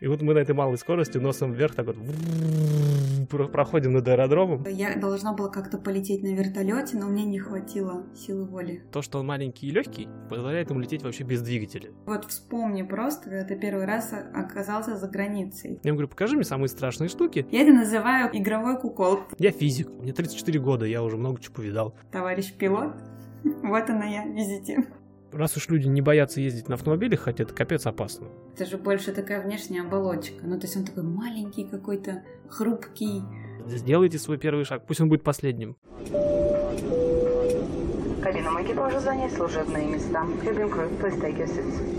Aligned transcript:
И 0.00 0.06
вот 0.06 0.22
мы 0.22 0.32
на 0.32 0.38
этой 0.38 0.54
малой 0.54 0.78
скорости 0.78 1.18
носом 1.18 1.52
вверх 1.52 1.74
так 1.74 1.86
вот 1.86 1.96
проходим 3.52 3.92
над 3.92 4.08
аэродромом. 4.08 4.64
Я 4.66 4.96
должна 4.96 5.34
была 5.34 5.50
как-то 5.50 5.76
полететь 5.76 6.22
на 6.22 6.34
вертолете, 6.34 6.96
но 6.96 7.06
мне 7.06 7.24
не 7.24 7.38
хватило 7.38 8.06
силы 8.14 8.46
воли. 8.46 8.82
То, 8.90 9.02
что 9.02 9.18
он 9.18 9.26
маленький 9.26 9.68
и 9.68 9.70
легкий, 9.70 10.08
позволяет 10.30 10.70
ему 10.70 10.80
лететь 10.80 11.02
вообще 11.02 11.22
без 11.22 11.42
двигателя. 11.42 11.90
Вот 12.06 12.24
вспомни 12.24 12.82
просто, 12.82 13.24
когда 13.24 13.44
ты 13.44 13.60
первый 13.60 13.84
раз 13.84 14.12
оказался 14.34 14.96
за 14.96 15.06
границей. 15.06 15.78
Я 15.82 15.88
ему 15.88 15.96
говорю, 15.96 16.08
покажи 16.08 16.34
мне 16.34 16.44
самые 16.44 16.68
страшные 16.68 17.08
штуки. 17.08 17.46
Я 17.50 17.62
это 17.62 17.72
называю 17.72 18.30
игровой 18.32 18.80
кукол. 18.80 19.20
Я 19.38 19.50
физик, 19.50 19.90
мне 19.90 20.12
34 20.14 20.58
года, 20.60 20.86
я 20.86 21.02
уже 21.02 21.18
много 21.18 21.40
чего 21.40 21.56
повидал. 21.56 21.94
Товарищ 22.10 22.54
пилот, 22.54 22.94
вот 23.44 23.90
она 23.90 24.06
я, 24.06 24.24
визите 24.24 24.86
раз 25.32 25.56
уж 25.56 25.68
люди 25.68 25.86
не 25.86 26.00
боятся 26.00 26.40
ездить 26.40 26.68
на 26.68 26.74
автомобилях, 26.74 27.20
хотя 27.20 27.44
это 27.44 27.54
капец 27.54 27.86
опасно. 27.86 28.28
Это 28.54 28.66
же 28.66 28.76
больше 28.76 29.12
такая 29.12 29.42
внешняя 29.42 29.82
оболочка. 29.82 30.44
Ну, 30.44 30.58
то 30.58 30.66
есть 30.66 30.76
он 30.76 30.84
такой 30.84 31.02
маленький 31.02 31.64
какой-то, 31.64 32.22
хрупкий. 32.48 33.22
Сделайте 33.66 34.18
свой 34.18 34.38
первый 34.38 34.64
шаг, 34.64 34.86
пусть 34.86 35.00
он 35.00 35.08
будет 35.08 35.22
последним. 35.22 35.76
Кабинам 38.22 38.62
экипажа 38.62 39.00
занять 39.00 39.32
служебные 39.32 39.86
места. 39.86 40.24
Cabin 40.42 40.70
crew, 40.70 41.00
please 41.00 41.20
take 41.20 41.38
your 41.38 41.46
seats. 41.46 41.96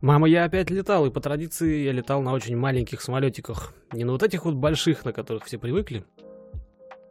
Мама, 0.00 0.28
я 0.28 0.44
опять 0.44 0.70
летал, 0.70 1.04
и 1.04 1.10
по 1.10 1.20
традиции 1.20 1.84
я 1.84 1.92
летал 1.92 2.22
на 2.22 2.32
очень 2.32 2.56
маленьких 2.56 3.02
самолетиках. 3.02 3.74
Не 3.92 4.04
на 4.04 4.12
вот 4.12 4.22
этих 4.22 4.46
вот 4.46 4.54
больших, 4.54 5.04
на 5.04 5.12
которых 5.12 5.44
все 5.44 5.58
привыкли, 5.58 6.04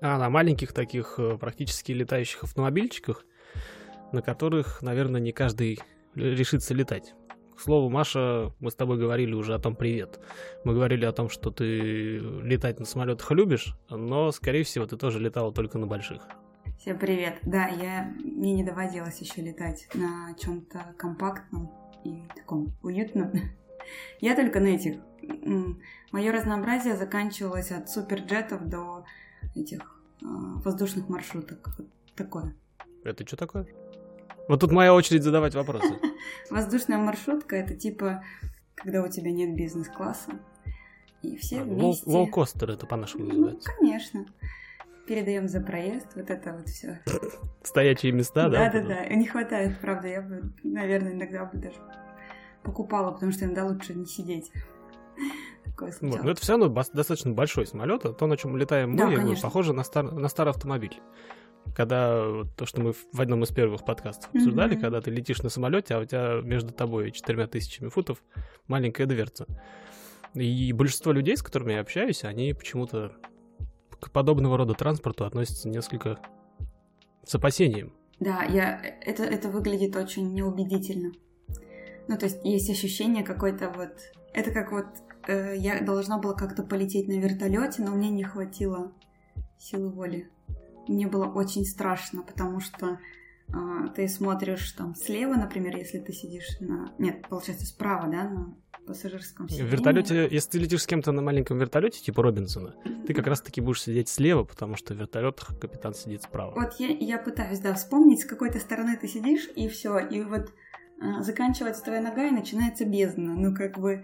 а 0.02 0.18
на 0.18 0.30
маленьких 0.30 0.74
таких 0.74 1.16
э, 1.20 1.38
практически 1.38 1.92
летающих 1.92 2.44
автомобильчиках– 2.44 3.26
на 4.12 4.22
которых, 4.22 4.82
наверное, 4.82 5.22
не 5.22 5.32
каждый 5.32 5.80
решится 6.16 6.74
летать. 6.74 7.14
К 7.56 7.62
слову, 7.62 7.90
Маша, 7.90 8.54
мы 8.60 8.72
с 8.72 8.76
тобой 8.76 8.98
говорили 8.98 9.34
уже 9.34 9.54
о 9.54 9.60
том 9.60 9.76
привет. 9.76 10.20
Мы 10.64 10.74
говорили 10.74 11.06
о 11.06 11.12
том, 11.12 11.30
что 11.30 11.52
ты 11.52 12.18
летать 12.18 12.80
на 12.80 12.86
самолетах 12.86 13.30
любишь, 13.32 13.76
но, 13.90 14.32
скорее 14.32 14.64
всего, 14.64 14.86
ты 14.86 14.96
тоже 14.96 15.20
летала 15.20 15.52
только 15.52 15.78
на 15.78 15.86
больших. 15.86 16.22
Всем 16.80 16.98
привет. 16.98 17.40
Да, 17.44 17.68
я 17.68 18.14
мне 18.24 18.54
не 18.54 18.64
доводилось 18.64 19.20
еще 19.20 19.42
летать 19.42 19.90
на 19.94 20.34
чем-то 20.40 20.96
компактном 20.98 21.70
и 22.06 22.24
таком 22.34 22.74
уютном. 22.82 23.34
Я 24.22 24.36
только 24.36 24.62
на 24.62 24.68
этих. 24.68 25.02
Мое 26.12 26.32
разнообразие 26.32 26.96
заканчивалось 26.96 27.72
от 27.72 27.90
суперджетов 27.90 28.70
до 28.70 29.04
этих 29.56 29.82
э, 30.22 30.26
воздушных 30.26 31.10
маршруток. 31.10 31.70
Вот 31.78 31.88
такое. 32.16 32.56
Это 33.04 33.28
что 33.28 33.36
такое? 33.36 33.68
Вот 34.50 34.62
тут 34.62 34.72
моя 34.72 34.96
очередь 34.96 35.22
задавать 35.22 35.54
вопросы. 35.54 36.00
Воздушная 36.50 36.98
маршрутка 36.98 37.56
это 37.56 37.76
типа, 37.76 38.24
когда 38.74 39.04
у 39.04 39.08
тебя 39.08 39.32
нет 39.32 39.56
бизнес-класса, 39.56 40.40
и 41.22 41.38
все 41.38 41.62
а, 41.62 41.64
вместе... 41.64 42.10
Лоукостер 42.10 42.72
это 42.72 42.88
по-нашему 42.88 43.26
ну, 43.26 43.30
называется. 43.30 43.70
Ну, 43.70 43.78
конечно. 43.78 44.26
Передаем 45.06 45.48
за 45.48 45.62
проезд, 45.62 46.08
вот 46.16 46.32
это 46.32 46.54
вот 46.54 46.68
все. 46.68 47.00
Стоячие 47.64 48.12
места, 48.12 48.50
да? 48.50 48.72
Да, 48.72 48.82
да, 48.82 48.88
да. 48.88 49.06
Не 49.14 49.28
хватает, 49.28 49.80
правда. 49.80 50.08
Я 50.08 50.24
бы, 50.24 50.52
наверное, 50.64 51.14
иногда 51.14 51.46
бы 51.46 51.60
даже 51.60 51.78
покупала, 52.64 53.12
потому 53.12 53.32
что 53.32 53.46
иногда 53.46 53.66
лучше 53.66 53.94
не 53.94 54.06
сидеть. 54.06 54.52
Вот. 56.02 56.24
Но 56.24 56.32
это 56.32 56.42
все 56.42 56.58
равно 56.58 56.68
достаточно 56.68 57.32
большой 57.32 57.66
самолет, 57.66 58.04
а 58.04 58.12
то, 58.12 58.28
на 58.28 58.36
чем 58.36 58.58
летаем 58.58 58.92
мы, 58.92 58.98
да, 58.98 59.42
похоже 59.42 59.72
на, 59.72 59.86
стар, 59.86 60.12
на 60.12 60.28
старый 60.28 60.52
автомобиль 60.52 61.00
когда 61.76 62.44
то, 62.56 62.66
что 62.66 62.82
мы 62.82 62.94
в 62.94 63.22
одном 63.22 63.44
из 63.44 63.50
первых 63.50 63.86
подкастов 63.86 64.30
обсуждали, 64.34 64.76
mm-hmm. 64.76 64.82
когда 64.82 65.02
ты 65.02 65.12
летишь 65.12 65.42
на 65.42 65.50
самолете, 65.50 65.96
а 65.96 66.00
у 66.00 66.06
тебя 66.06 66.42
между 66.44 66.74
тобой 66.74 67.10
и 67.10 67.14
четырьмя 67.14 67.48
тысячами 67.48 67.90
футов 67.90 68.22
маленькая 68.68 69.06
дверца. 69.06 69.46
И 70.34 70.74
большинство 70.74 71.12
людей, 71.12 71.38
с 71.38 71.44
которыми 71.44 71.74
я 71.74 71.80
общаюсь, 71.80 72.24
они 72.24 72.54
почему-то 72.54 73.14
к 74.00 74.12
подобного 74.12 74.58
рода 74.58 74.74
транспорту 74.74 75.26
относятся 75.26 75.70
несколько 75.70 76.20
с 77.26 77.36
опасением. 77.36 77.94
Да, 78.20 78.44
я, 78.44 78.82
это, 79.02 79.24
это 79.24 79.50
выглядит 79.50 79.96
очень 79.96 80.34
неубедительно. 80.34 81.12
Ну, 82.08 82.18
то 82.18 82.26
есть 82.26 82.44
есть 82.44 82.70
ощущение 82.70 83.24
какой-то 83.24 83.70
вот... 83.70 83.92
Это 84.34 84.52
как 84.52 84.72
вот 84.72 84.88
э, 85.28 85.56
я 85.58 85.82
должна 85.82 86.18
была 86.20 86.34
как-то 86.34 86.64
полететь 86.64 87.08
на 87.08 87.20
вертолете, 87.20 87.82
но 87.82 87.92
мне 87.92 88.10
не 88.10 88.24
хватило 88.24 88.92
силы 89.58 89.90
воли 89.90 90.30
мне 90.90 91.08
было 91.08 91.26
очень 91.26 91.66
страшно, 91.66 92.24
потому 92.24 92.60
что 92.60 93.00
э, 93.48 93.54
ты 93.96 94.08
смотришь 94.08 94.72
там 94.72 94.96
слева, 94.96 95.36
например, 95.36 95.78
если 95.78 96.00
ты 96.00 96.12
сидишь 96.14 96.60
на... 96.60 96.94
Нет, 96.98 97.28
получается, 97.30 97.66
справа, 97.66 98.10
да, 98.10 98.30
на 98.30 98.56
пассажирском 98.88 99.48
сиденье. 99.48 99.70
В 99.70 99.72
вертолете, 99.72 100.28
если 100.30 100.50
ты 100.50 100.60
летишь 100.60 100.82
с 100.82 100.88
кем-то 100.88 101.12
на 101.12 101.22
маленьком 101.22 101.60
вертолете, 101.60 102.02
типа 102.02 102.24
Робинсона, 102.24 102.76
ты 103.06 103.14
как 103.14 103.28
раз-таки 103.28 103.62
будешь 103.62 103.84
сидеть 103.84 104.10
слева, 104.10 104.44
потому 104.44 104.76
что 104.76 104.96
в 104.96 104.98
вертолетах 104.98 105.60
капитан 105.60 105.94
сидит 105.94 106.24
справа. 106.24 106.54
Вот 106.56 106.74
я, 106.80 106.88
я 106.88 107.20
пытаюсь, 107.20 107.60
да, 107.60 107.76
вспомнить, 107.76 108.22
с 108.22 108.26
какой-то 108.26 108.60
стороны 108.60 108.98
ты 108.98 109.08
сидишь, 109.08 109.48
и 109.56 109.70
все, 109.70 110.00
и 110.00 110.24
вот 110.24 110.52
э, 111.02 111.22
заканчивается 111.22 111.84
твоя 111.84 112.02
нога, 112.02 112.28
и 112.28 112.32
начинается 112.32 112.86
бездна. 112.86 113.36
Ну, 113.36 113.54
как 113.54 113.78
бы 113.78 114.04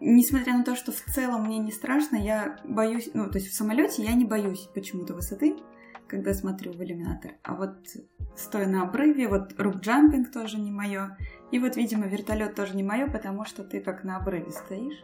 несмотря 0.00 0.56
на 0.56 0.64
то, 0.64 0.74
что 0.76 0.92
в 0.92 1.00
целом 1.00 1.44
мне 1.44 1.58
не 1.58 1.72
страшно, 1.72 2.16
я 2.16 2.58
боюсь, 2.64 3.10
ну, 3.14 3.30
то 3.30 3.38
есть 3.38 3.50
в 3.50 3.54
самолете 3.54 4.02
я 4.02 4.12
не 4.14 4.24
боюсь 4.24 4.68
почему-то 4.74 5.14
высоты, 5.14 5.56
когда 6.08 6.34
смотрю 6.34 6.72
в 6.72 6.82
иллюминатор. 6.82 7.32
А 7.42 7.54
вот 7.54 7.76
стоя 8.36 8.66
на 8.66 8.82
обрыве, 8.82 9.28
вот 9.28 9.54
рук-джампинг 9.58 10.32
тоже 10.32 10.58
не 10.58 10.70
мое. 10.70 11.16
И 11.52 11.58
вот, 11.58 11.76
видимо, 11.76 12.06
вертолет 12.06 12.54
тоже 12.54 12.76
не 12.76 12.82
мое, 12.82 13.06
потому 13.06 13.44
что 13.44 13.64
ты 13.64 13.80
как 13.80 14.04
на 14.04 14.16
обрыве 14.16 14.50
стоишь. 14.50 15.02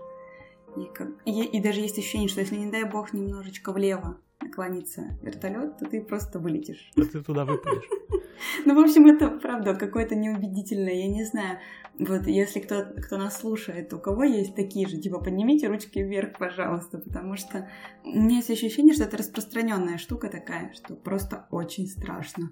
И, 0.76 0.84
как... 0.93 1.09
и, 1.25 1.43
и 1.44 1.62
даже 1.62 1.81
есть 1.81 1.99
ощущение, 1.99 2.28
что 2.28 2.41
если, 2.41 2.56
не 2.56 2.71
дай 2.71 2.84
бог, 2.84 3.12
немножечко 3.12 3.72
влево 3.72 4.21
наклонится 4.46 5.18
вертолет, 5.22 5.78
то 5.78 5.86
ты 5.86 6.00
просто 6.02 6.38
вылетишь. 6.38 6.90
А 6.96 7.02
ты 7.02 7.22
туда 7.22 7.44
выпадешь. 7.44 7.88
Ну, 8.66 8.74
в 8.74 8.84
общем, 8.84 9.06
это 9.06 9.30
правда 9.30 9.74
какое-то 9.74 10.14
неубедительное, 10.14 10.92
я 10.92 11.08
не 11.08 11.24
знаю. 11.24 11.58
Вот 11.98 12.26
если 12.26 12.60
кто, 12.60 12.84
кто 12.84 13.16
нас 13.16 13.38
слушает, 13.40 13.94
у 13.94 13.98
кого 13.98 14.24
есть 14.24 14.54
такие 14.54 14.86
же, 14.86 14.98
типа, 14.98 15.20
поднимите 15.20 15.68
ручки 15.68 16.00
вверх, 16.00 16.36
пожалуйста, 16.38 16.98
потому 16.98 17.36
что 17.36 17.70
у 18.04 18.10
меня 18.10 18.36
есть 18.36 18.50
ощущение, 18.50 18.92
что 18.92 19.04
это 19.04 19.16
распространенная 19.16 19.96
штука 19.96 20.28
такая, 20.28 20.74
что 20.74 20.94
просто 20.94 21.46
очень 21.50 21.86
страшно. 21.86 22.50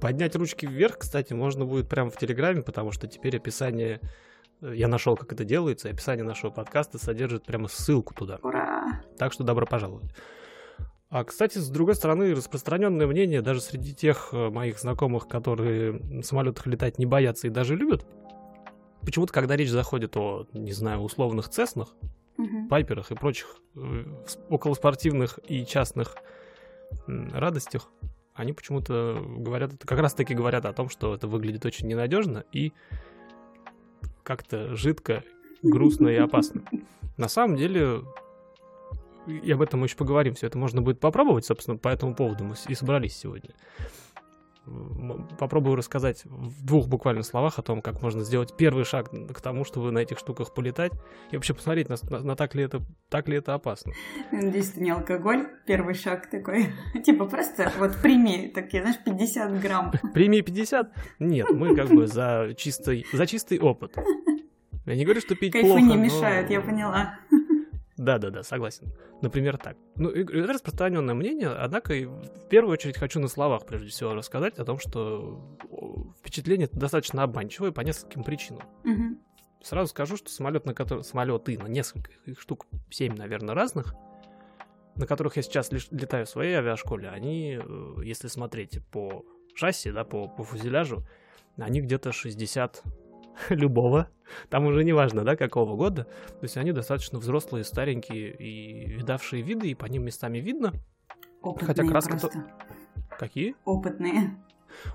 Поднять 0.00 0.36
ручки 0.36 0.66
вверх, 0.66 0.98
кстати, 0.98 1.32
можно 1.32 1.64
будет 1.64 1.88
прямо 1.88 2.10
в 2.10 2.16
Телеграме, 2.16 2.62
потому 2.62 2.92
что 2.92 3.08
теперь 3.08 3.36
описание 3.36 4.00
э, 4.60 4.72
я 4.76 4.86
нашел, 4.86 5.16
как 5.16 5.32
это 5.32 5.44
делается, 5.44 5.88
описание 5.88 6.24
нашего 6.24 6.50
подкаста 6.52 6.98
содержит 6.98 7.44
прямо 7.44 7.66
ссылку 7.66 8.14
туда. 8.14 8.38
Ура! 8.42 9.02
Так 9.18 9.32
что 9.32 9.42
добро 9.42 9.66
пожаловать. 9.66 10.10
А, 11.10 11.24
кстати, 11.24 11.58
с 11.58 11.68
другой 11.70 11.94
стороны, 11.94 12.34
распространенное 12.34 13.06
мнение 13.06 13.40
даже 13.40 13.62
среди 13.62 13.94
тех 13.94 14.28
э, 14.32 14.50
моих 14.50 14.78
знакомых, 14.78 15.26
которые 15.26 15.92
на 15.92 16.22
самолетах 16.22 16.66
летать 16.66 16.98
не 16.98 17.06
боятся 17.06 17.46
и 17.46 17.50
даже 17.50 17.76
любят, 17.76 18.06
почему-то, 19.00 19.32
когда 19.32 19.56
речь 19.56 19.70
заходит 19.70 20.16
о, 20.18 20.46
не 20.52 20.72
знаю, 20.72 21.00
условных 21.00 21.48
цеснах, 21.48 21.94
пайперах 22.68 23.10
и 23.10 23.14
прочих 23.14 23.56
э, 23.74 24.04
околоспортивных 24.50 25.40
и 25.48 25.64
частных 25.64 26.16
радостях, 27.06 27.90
они 28.34 28.52
почему-то 28.52 29.20
говорят, 29.26 29.72
как 29.84 29.98
раз 29.98 30.14
таки 30.14 30.34
говорят 30.34 30.64
о 30.66 30.72
том, 30.72 30.88
что 30.88 31.14
это 31.14 31.26
выглядит 31.26 31.64
очень 31.66 31.88
ненадежно 31.88 32.44
и 32.52 32.72
как-то 34.22 34.76
жидко, 34.76 35.24
грустно 35.62 36.08
и 36.08 36.16
опасно. 36.16 36.62
На 37.16 37.28
самом 37.28 37.56
деле, 37.56 38.02
и 39.28 39.52
об 39.52 39.62
этом 39.62 39.80
мы 39.80 39.86
еще 39.86 39.96
поговорим, 39.96 40.34
все 40.34 40.46
это 40.46 40.58
можно 40.58 40.82
будет 40.82 41.00
попробовать, 41.00 41.44
собственно, 41.44 41.76
по 41.76 41.88
этому 41.88 42.14
поводу 42.14 42.44
мы 42.44 42.54
и 42.68 42.74
собрались 42.74 43.16
сегодня. 43.16 43.50
Попробую 45.38 45.76
рассказать 45.76 46.24
в 46.26 46.62
двух 46.62 46.88
буквально 46.88 47.22
словах 47.22 47.58
о 47.58 47.62
том, 47.62 47.80
как 47.80 48.02
можно 48.02 48.22
сделать 48.22 48.54
первый 48.54 48.84
шаг 48.84 49.10
к 49.10 49.40
тому, 49.40 49.64
чтобы 49.64 49.90
на 49.92 50.00
этих 50.00 50.18
штуках 50.18 50.52
полетать, 50.52 50.92
и 51.30 51.36
вообще 51.36 51.54
посмотреть, 51.54 51.88
на, 51.88 51.96
на, 52.10 52.20
на 52.20 52.36
так, 52.36 52.54
ли 52.54 52.64
это, 52.64 52.82
так 53.08 53.28
ли 53.28 53.38
это 53.38 53.54
опасно. 53.54 53.92
Надеюсь, 54.30 54.72
это 54.72 54.82
не 54.82 54.90
алкоголь, 54.90 55.48
первый 55.66 55.94
шаг 55.94 56.28
такой. 56.28 56.66
Типа 57.04 57.24
просто 57.24 57.72
вот 57.78 57.96
прими, 58.02 58.48
такие, 58.54 58.82
знаешь, 58.82 58.98
50 59.02 59.60
грамм. 59.60 59.92
Прими 60.14 60.42
50? 60.42 60.92
Нет, 61.18 61.50
мы 61.50 61.74
как 61.74 61.88
бы 61.88 62.06
за 62.06 62.52
чистый, 62.56 63.06
за 63.12 63.26
чистый 63.26 63.58
опыт. 63.58 63.96
Я 64.84 64.96
не 64.96 65.04
говорю, 65.04 65.20
что 65.20 65.34
пить 65.34 65.52
Кайфу 65.52 65.68
плохо, 65.68 65.82
не 65.82 65.96
мешает, 65.96 66.50
я 66.50 66.60
поняла. 66.60 67.18
Да-да-да, 68.08 68.42
согласен. 68.42 68.90
Например, 69.20 69.58
так. 69.58 69.76
Ну, 69.96 70.08
это 70.08 70.54
распространенное 70.54 71.14
мнение, 71.14 71.50
однако 71.50 71.92
в 71.92 72.48
первую 72.48 72.72
очередь 72.72 72.96
хочу 72.96 73.20
на 73.20 73.28
словах, 73.28 73.66
прежде 73.66 73.90
всего, 73.90 74.14
рассказать 74.14 74.58
о 74.58 74.64
том, 74.64 74.78
что 74.78 75.58
впечатление 76.18 76.70
достаточно 76.72 77.22
обманчивое 77.22 77.70
по 77.70 77.82
нескольким 77.82 78.24
причинам. 78.24 78.62
Угу. 78.84 79.18
Сразу 79.62 79.90
скажу, 79.90 80.16
что 80.16 80.30
самолет, 80.30 80.64
на 80.64 80.72
который... 80.72 81.04
самолеты, 81.04 81.58
на 81.58 81.66
несколько 81.66 82.10
их 82.24 82.40
штук, 82.40 82.66
семь, 82.88 83.14
наверное, 83.14 83.54
разных, 83.54 83.94
на 84.96 85.06
которых 85.06 85.36
я 85.36 85.42
сейчас 85.42 85.70
летаю 85.70 86.24
в 86.24 86.30
своей 86.30 86.54
авиашколе, 86.54 87.10
они, 87.10 87.60
э, 87.62 87.94
если 88.04 88.28
смотреть 88.28 88.80
по 88.90 89.22
шасси, 89.54 89.90
да, 89.90 90.04
по, 90.04 90.28
по 90.28 90.44
фюзеляжу, 90.44 91.06
они 91.58 91.82
где-то 91.82 92.12
60 92.12 92.82
любого, 93.50 94.08
там 94.48 94.66
уже 94.66 94.84
не 94.84 94.92
важно, 94.92 95.24
да, 95.24 95.36
какого 95.36 95.76
года. 95.76 96.04
То 96.04 96.42
есть 96.42 96.56
они 96.56 96.72
достаточно 96.72 97.18
взрослые, 97.18 97.64
старенькие 97.64 98.34
и 98.36 98.86
видавшие 98.96 99.42
виды, 99.42 99.68
и 99.70 99.74
по 99.74 99.86
ним 99.86 100.04
местами 100.04 100.38
видно. 100.38 100.72
Опытные 101.42 101.66
Хотя 101.66 101.84
краска 101.86 102.18
то- 102.18 102.28
просто. 102.28 102.44
Какие? 103.18 103.54
Опытные. 103.64 104.36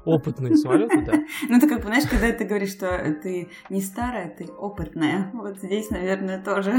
Опытные 0.05 0.55
самолеты, 0.55 1.03
да. 1.03 1.13
Ну, 1.49 1.59
ты 1.59 1.67
как 1.67 1.81
понимаешь, 1.81 2.07
когда 2.07 2.31
ты 2.31 2.45
говоришь, 2.45 2.71
что 2.71 2.87
ты 3.21 3.49
не 3.69 3.81
старая, 3.81 4.29
ты 4.29 4.45
опытная. 4.45 5.31
Вот 5.33 5.57
здесь, 5.57 5.89
наверное, 5.89 6.41
тоже. 6.43 6.73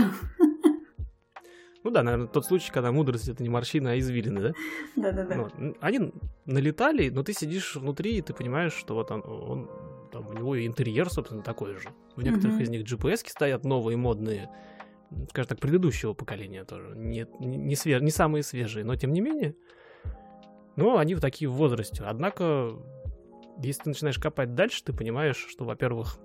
Ну 1.83 1.91
да, 1.91 2.03
наверное, 2.03 2.29
тот 2.29 2.47
случай, 2.47 2.73
когда 2.73 2.93
мудрость 2.93 3.29
это 3.29 3.43
не 3.43 3.51
морщина, 3.51 3.91
а 3.93 3.99
извилины, 3.99 4.41
да? 4.41 4.53
Да-да-да. 4.97 5.35
Ну, 5.59 5.75
они 5.83 6.13
налетали, 6.47 7.11
но 7.11 7.23
ты 7.23 7.35
сидишь 7.35 7.77
внутри, 7.77 8.17
и 8.17 8.23
ты 8.23 8.33
понимаешь, 8.33 8.73
что 8.73 8.95
вот 8.95 9.11
он, 9.11 9.23
он- 9.27 9.69
там 10.15 10.29
у 10.29 10.33
него 10.33 10.55
и 10.55 10.67
интерьер, 10.67 11.11
собственно, 11.11 11.43
такой 11.43 11.75
же. 11.77 11.89
В 12.17 12.23
некоторых 12.23 12.55
Мгм. 12.55 12.63
из 12.63 12.71
них 12.71 12.83
GPS 12.85 13.29
стоят 13.29 13.65
новые, 13.65 13.97
модные, 13.97 14.49
скажем 15.31 15.49
так, 15.49 15.61
предыдущего 15.61 16.15
поколения 16.15 16.65
тоже. 16.65 16.95
Не, 16.97 17.27
не, 17.41 17.75
свеж- 17.75 18.01
не 18.01 18.11
самые 18.11 18.43
свежие, 18.45 18.85
но 18.85 18.95
тем 18.97 19.13
не 19.13 19.21
менее. 19.21 19.57
Но 20.77 20.99
они 20.99 21.15
в 21.15 21.21
такие 21.21 21.49
в 21.49 21.55
возрасте. 21.55 22.03
Однако, 22.05 22.71
если 23.63 23.83
ты 23.83 23.89
начинаешь 23.91 24.19
копать 24.19 24.55
дальше, 24.55 24.83
ты 24.85 24.93
понимаешь, 24.93 25.37
что, 25.49 25.65
во-первых, 25.65 26.19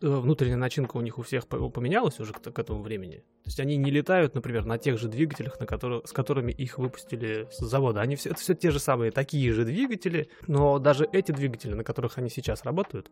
внутренняя 0.00 0.56
начинка 0.56 0.96
у 0.96 1.00
них 1.00 1.18
у 1.18 1.22
всех 1.22 1.46
по- 1.46 1.68
поменялась 1.68 2.20
уже 2.20 2.32
к, 2.32 2.40
к 2.40 2.58
этому 2.58 2.82
времени. 2.82 3.16
То 3.16 3.46
есть 3.46 3.60
они 3.60 3.76
не 3.76 3.90
летают, 3.90 4.34
например, 4.34 4.64
на 4.64 4.78
тех 4.78 4.98
же 4.98 5.08
двигателях, 5.08 5.58
на 5.60 5.66
которые, 5.66 6.02
с 6.04 6.12
которыми 6.12 6.52
их 6.52 6.78
выпустили 6.78 7.48
с 7.50 7.58
завода. 7.58 8.00
Они 8.00 8.16
все, 8.16 8.30
это 8.30 8.40
все 8.40 8.54
те 8.54 8.70
же 8.70 8.78
самые 8.78 9.10
такие 9.10 9.52
же 9.52 9.64
двигатели, 9.64 10.28
но 10.46 10.78
даже 10.78 11.08
эти 11.12 11.32
двигатели, 11.32 11.74
на 11.74 11.84
которых 11.84 12.18
они 12.18 12.30
сейчас 12.30 12.64
работают, 12.64 13.10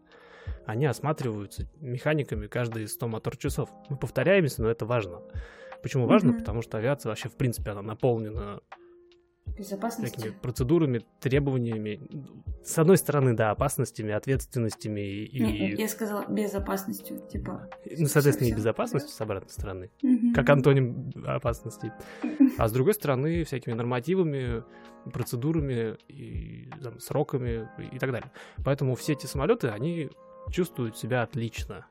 они 0.65 0.87
осматриваются 0.87 1.69
механиками 1.81 2.47
каждые 2.47 2.88
100 2.88 3.09
мотор-часов. 3.09 3.69
Мы 3.88 3.97
повторяемся, 3.97 4.62
но 4.62 4.69
это 4.69 4.87
важно. 4.87 5.23
Почему 5.83 6.06
важно? 6.06 6.31
Мгм. 6.31 6.38
Потому 6.41 6.62
что 6.62 6.79
авиация 6.79 7.11
вообще, 7.11 7.29
в 7.29 7.37
принципе, 7.37 7.71
она 7.71 7.83
наполнена 7.83 8.61
Безопасность. 9.56 10.14
всякими 10.17 10.32
процедурами, 10.41 11.05
требованиями. 11.20 12.00
С 12.64 12.79
одной 12.79 12.97
стороны, 12.99 13.35
да, 13.35 13.50
опасностями, 13.53 14.12
ответственностями 14.12 15.00
и, 15.00 15.41
Не, 15.41 15.70
Я 15.75 15.88
сказала 15.88 16.26
безопасностью, 16.29 17.19
типа. 17.31 17.69
ну, 17.99 18.06
соответственно, 18.06 18.49
и 18.49 18.53
безопасностью 18.55 19.12
с 19.12 19.20
обратной 19.20 19.50
стороны. 19.50 19.91
Мгм. 20.03 20.35
как 20.35 20.49
антоним 20.50 21.11
опасности. 21.25 21.93
А 22.58 22.69
с 22.69 22.73
другой 22.73 22.94
стороны, 22.94 23.44
всякими 23.44 23.75
нормативами, 23.75 24.62
процедурами, 25.12 25.97
и, 26.09 26.69
там, 26.82 26.99
сроками 27.00 27.69
и 27.93 27.99
так 27.99 28.11
далее. 28.12 28.31
Поэтому 28.64 28.94
все 28.94 29.12
эти 29.12 29.26
самолеты, 29.26 29.69
они 29.69 30.11
чувствуют 30.50 30.97
себя 30.99 31.23
отлично. 31.23 31.87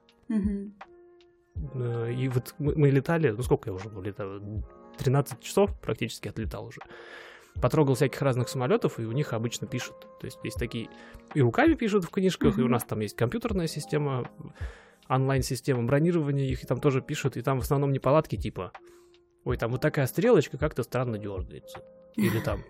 Э, 1.73 2.11
И 2.13 2.27
вот 2.27 2.55
мы, 2.59 2.75
мы 2.75 2.89
летали, 2.89 3.29
ну 3.31 3.41
сколько 3.43 3.69
я 3.69 3.73
уже 3.73 3.89
летал? 4.03 4.39
13 4.97 5.39
часов 5.41 5.77
практически 5.81 6.27
отлетал 6.27 6.65
уже. 6.65 6.79
Потрогал 7.61 7.95
всяких 7.95 8.21
разных 8.21 8.49
самолетов, 8.49 8.99
и 8.99 9.05
у 9.05 9.11
них 9.11 9.33
обычно 9.33 9.67
пишут. 9.67 9.95
То 10.19 10.25
есть 10.25 10.39
есть 10.43 10.57
такие 10.57 10.89
и 11.33 11.41
руками 11.41 11.73
пишут 11.75 12.03
в 12.03 12.09
книжках, 12.09 12.57
и 12.59 12.61
у 12.61 12.67
нас 12.67 12.83
там 12.83 12.99
есть 12.99 13.15
компьютерная 13.15 13.67
система, 13.67 14.29
онлайн-система 15.07 15.83
бронирования, 15.83 16.45
их 16.45 16.63
и 16.63 16.67
там 16.67 16.79
тоже 16.79 17.01
пишут, 17.01 17.37
и 17.37 17.41
там 17.41 17.59
в 17.59 17.63
основном 17.63 17.93
неполадки 17.93 18.35
типа 18.35 18.71
Ой, 19.45 19.57
там 19.57 19.71
вот 19.71 19.81
такая 19.81 20.07
стрелочка 20.07 20.57
как-то 20.57 20.81
странно 20.81 21.19
дергается. 21.19 21.79
Или 22.15 22.39
там, 22.39 22.61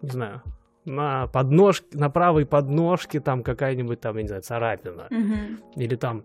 не 0.00 0.10
знаю, 0.10 0.42
на 0.84 1.26
подножке, 1.26 1.98
на 1.98 2.08
правой 2.08 2.46
подножке 2.46 3.20
там 3.20 3.42
какая-нибудь 3.42 4.00
там, 4.00 4.16
я 4.16 4.22
не 4.22 4.28
знаю, 4.28 4.42
царапина. 4.42 5.08
Или 5.74 5.96
там, 5.96 6.24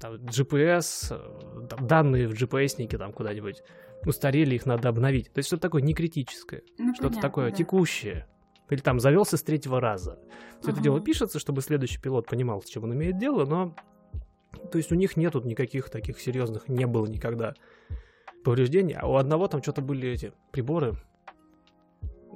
там 0.00 0.14
GPS, 0.16 1.12
э, 1.12 1.66
там 1.68 1.86
данные 1.86 2.26
в 2.26 2.32
GPS-нике 2.32 2.98
там 2.98 3.12
куда-нибудь 3.12 3.62
устарели, 4.06 4.54
их 4.54 4.66
надо 4.66 4.88
обновить. 4.88 5.32
То 5.32 5.38
есть 5.38 5.48
что-то 5.48 5.62
такое 5.62 5.82
не 5.82 5.94
критическое, 5.94 6.62
Ну, 6.78 6.94
что-то 6.94 7.20
такое 7.20 7.50
да. 7.50 7.56
текущее. 7.56 8.26
Или 8.70 8.80
там 8.80 9.00
завелся 9.00 9.36
с 9.36 9.42
третьего 9.42 9.80
раза. 9.80 10.18
Все 10.60 10.70
это 10.70 10.72
Ага. 10.72 10.82
дело 10.82 11.00
пишется, 11.00 11.38
чтобы 11.38 11.62
следующий 11.62 12.00
пилот 12.00 12.26
понимал, 12.26 12.62
с 12.62 12.66
чем 12.66 12.84
он 12.84 12.94
имеет 12.94 13.18
дело, 13.18 13.44
но 13.46 13.74
то 14.70 14.78
есть 14.78 14.92
у 14.92 14.94
них 14.94 15.16
нету 15.16 15.40
никаких 15.42 15.88
таких 15.90 16.20
серьезных, 16.20 16.68
не 16.68 16.86
было 16.86 17.06
никогда 17.06 17.54
повреждений. 18.44 18.94
А 18.94 19.06
у 19.06 19.16
одного 19.16 19.48
там 19.48 19.62
что-то 19.62 19.80
были 19.82 20.08
эти 20.08 20.32
приборы, 20.52 20.94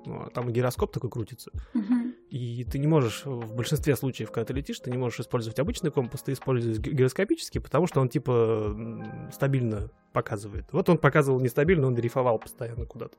ну, 0.05 0.23
а 0.23 0.31
там 0.31 0.51
гироскоп 0.51 0.93
такой 0.93 1.11
крутится. 1.11 1.51
Мгм. 1.75 2.02
И 2.33 2.65
ты 2.65 2.79
не 2.79 2.87
можешь, 2.87 3.27
в 3.27 3.55
большинстве 3.55 3.95
случаев, 3.95 4.31
когда 4.31 4.47
ты 4.47 4.55
летишь, 4.55 4.81
ты 4.81 4.91
не 4.91 4.97
можешь 4.97 5.21
использовать 5.21 5.59
обычный 5.59 5.91
компас, 5.91 6.23
ты 6.23 6.33
используешь 6.33 6.79
ги- 6.79 6.93
гироскопический, 6.93 7.61
потому 7.61 7.87
что 7.87 8.01
он 8.01 8.09
типа 8.09 8.75
стабильно 9.31 9.91
показывает. 10.15 10.65
Вот 10.73 10.89
он 10.89 10.97
показывал 10.97 11.41
нестабильно, 11.41 11.87
он 11.87 11.95
дрейфовал 11.95 12.39
постоянно 12.39 12.87
куда-то. 12.87 13.19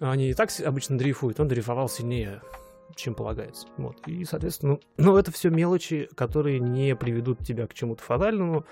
Они 0.00 0.30
и 0.30 0.34
так 0.34 0.50
обычно 0.64 0.98
дрейфуют, 0.98 1.38
он 1.38 1.46
дрейфовал 1.46 1.88
сильнее, 1.88 2.42
чем 2.96 3.14
полагается. 3.14 3.68
Вот. 3.76 3.96
И, 4.08 4.24
соответственно, 4.24 4.80
ну, 4.96 5.16
это 5.16 5.30
все 5.30 5.50
мелочи, 5.50 6.08
которые 6.16 6.58
не 6.58 6.96
приведут 6.96 7.46
тебя 7.46 7.68
к 7.68 7.74
чему-то 7.74 8.02
фатальному. 8.02 8.66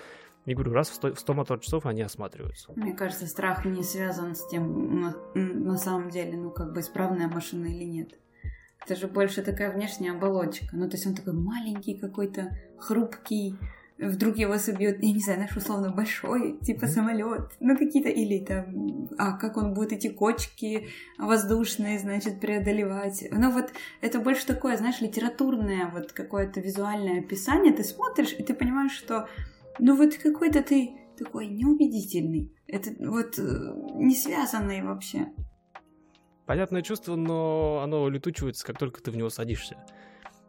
И 0.47 0.55
говорю, 0.55 0.73
раз 0.73 0.91
в 0.91 0.95
100, 0.95 1.15
в 1.15 1.21
100 1.21 1.35
мотор-часов 1.35 1.87
они 1.87 2.03
осматриваются. 2.03 2.73
Мне 2.75 2.93
кажется, 2.93 3.29
страх 3.29 3.65
не 3.65 3.85
связан 3.85 4.35
с 4.35 4.49
тем, 4.49 5.01
на, 5.01 5.15
на 5.35 5.79
самом 5.79 6.11
деле, 6.11 6.37
ну, 6.37 6.51
как 6.51 6.73
бы 6.73 6.81
исправная 6.81 7.29
машина 7.29 7.67
или 7.67 7.85
нет. 7.85 8.19
Это 8.85 8.97
же 8.97 9.07
больше 9.07 9.43
такая 9.43 9.73
внешняя 9.73 10.13
оболочка. 10.13 10.67
Ну, 10.73 10.89
то 10.89 10.97
есть 10.97 11.07
он 11.07 11.15
такой 11.15 11.35
маленький 11.35 11.95
какой-то, 11.95 12.57
хрупкий, 12.79 13.57
вдруг 13.99 14.37
его 14.37 14.59
собьет, 14.59 15.03
я 15.03 15.13
не 15.13 15.21
знаю, 15.21 15.39
знаешь, 15.39 15.57
условно 15.57 15.91
большой, 15.91 16.59
типа 16.59 16.87
самолет, 16.87 17.53
ну 17.61 17.77
какие-то, 17.77 18.09
или 18.09 18.45
там, 18.45 19.09
а 19.19 19.37
как 19.37 19.57
он 19.57 19.75
будет 19.75 19.93
эти 19.93 20.09
кочки 20.09 20.89
воздушные, 21.19 21.99
значит, 21.99 22.41
преодолевать. 22.41 23.25
Ну 23.31 23.51
вот 23.51 23.73
это 24.01 24.19
больше 24.21 24.47
такое, 24.47 24.77
знаешь, 24.77 25.01
литературное, 25.01 25.91
вот 25.93 26.13
какое-то 26.13 26.61
визуальное 26.61 27.21
описание. 27.21 27.73
Ты 27.73 27.85
смотришь, 27.85 28.35
и 28.37 28.43
ты 28.43 28.55
понимаешь, 28.55 28.93
что 28.93 29.29
ну 29.79 29.97
вот 29.97 30.17
какой-то 30.17 30.63
ты 30.63 30.93
такой 31.17 31.47
неубедительный. 31.47 32.53
Это 32.67 32.91
вот 32.99 33.39
э, 33.39 33.75
не 33.95 34.15
связанный 34.15 34.83
вообще. 34.83 35.29
Понятное 36.47 36.83
чувство, 36.83 37.15
но 37.17 37.81
оно 37.85 38.09
летучивается, 38.09 38.67
как 38.67 38.79
только 38.79 39.01
ты 39.03 39.11
в 39.11 39.17
него 39.17 39.31
садишься. 39.31 39.77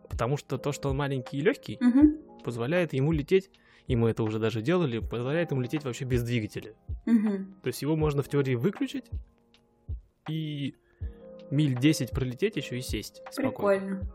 Потому 0.09 0.37
что 0.37 0.57
то, 0.57 0.71
что 0.71 0.89
он 0.89 0.97
маленький 0.97 1.37
и 1.37 1.41
легкий, 1.41 1.77
Мгм, 1.79 2.17
позволяет 2.43 2.93
ему 2.93 3.11
лететь, 3.11 3.49
и 3.87 3.95
мы 3.95 4.09
это 4.09 4.23
уже 4.23 4.39
даже 4.39 4.61
делали, 4.61 4.99
позволяет 4.99 5.51
ему 5.51 5.61
лететь 5.61 5.83
вообще 5.83 6.05
без 6.05 6.23
двигателя. 6.23 6.73
мгм. 7.05 7.55
То 7.63 7.67
есть 7.67 7.81
его 7.81 7.95
можно 7.95 8.21
в 8.23 8.29
теории 8.29 8.55
выключить 8.55 9.05
и 10.29 10.75
миль 11.51 11.77
10 11.77 12.11
пролететь 12.11 12.55
еще 12.55 12.77
и 12.77 12.81
сесть 12.81 13.21
спокойно. 13.31 13.97
Прикольно. 13.97 14.13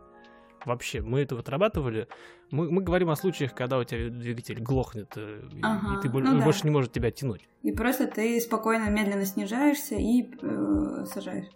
Вообще, 0.64 1.00
мы 1.02 1.20
это 1.20 1.38
отрабатывали. 1.38 2.08
Мы, 2.50 2.70
мы 2.70 2.82
говорим 2.82 3.10
о 3.10 3.16
случаях, 3.16 3.54
когда 3.54 3.78
у 3.78 3.84
тебя 3.84 4.08
двигатель 4.10 4.60
глохнет, 4.60 5.12
э, 5.16 5.42
и- 5.52 5.60
Ага, 5.62 5.98
и 5.98 6.02
ты 6.02 6.08
боль- 6.08 6.24
ну 6.24 6.38
да. 6.38 6.44
больше 6.44 6.64
не 6.64 6.70
может 6.70 6.92
тебя 6.92 7.10
тянуть. 7.12 7.48
И 7.62 7.70
просто 7.72 8.06
ты 8.08 8.40
спокойно, 8.40 8.90
медленно 8.90 9.24
снижаешься 9.24 9.94
и 9.94 10.28
э, 10.42 11.04
сажаешь. 11.06 11.46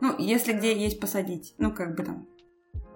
Ну, 0.00 0.14
если 0.18 0.52
где 0.52 0.76
есть 0.76 1.00
посадить. 1.00 1.54
Ну, 1.58 1.72
как 1.72 1.96
бы 1.96 2.04
там. 2.04 2.26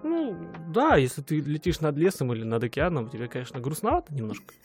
Ну, 0.03 0.35
да, 0.69 0.95
если 0.95 1.21
ты 1.21 1.39
летишь 1.39 1.79
над 1.79 1.95
лесом 1.97 2.33
или 2.33 2.43
над 2.43 2.63
океаном, 2.63 3.09
тебе, 3.09 3.27
конечно, 3.27 3.59
грустновато 3.59 4.13
немножко. 4.13 4.53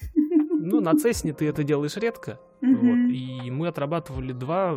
Ну, 0.58 0.80
на 0.80 0.94
Цесне 0.94 1.32
ты 1.32 1.46
это 1.46 1.62
делаешь 1.62 1.96
редко. 1.96 2.40
Вот. 2.60 3.10
И 3.12 3.50
мы 3.52 3.68
отрабатывали 3.68 4.32
два, 4.32 4.76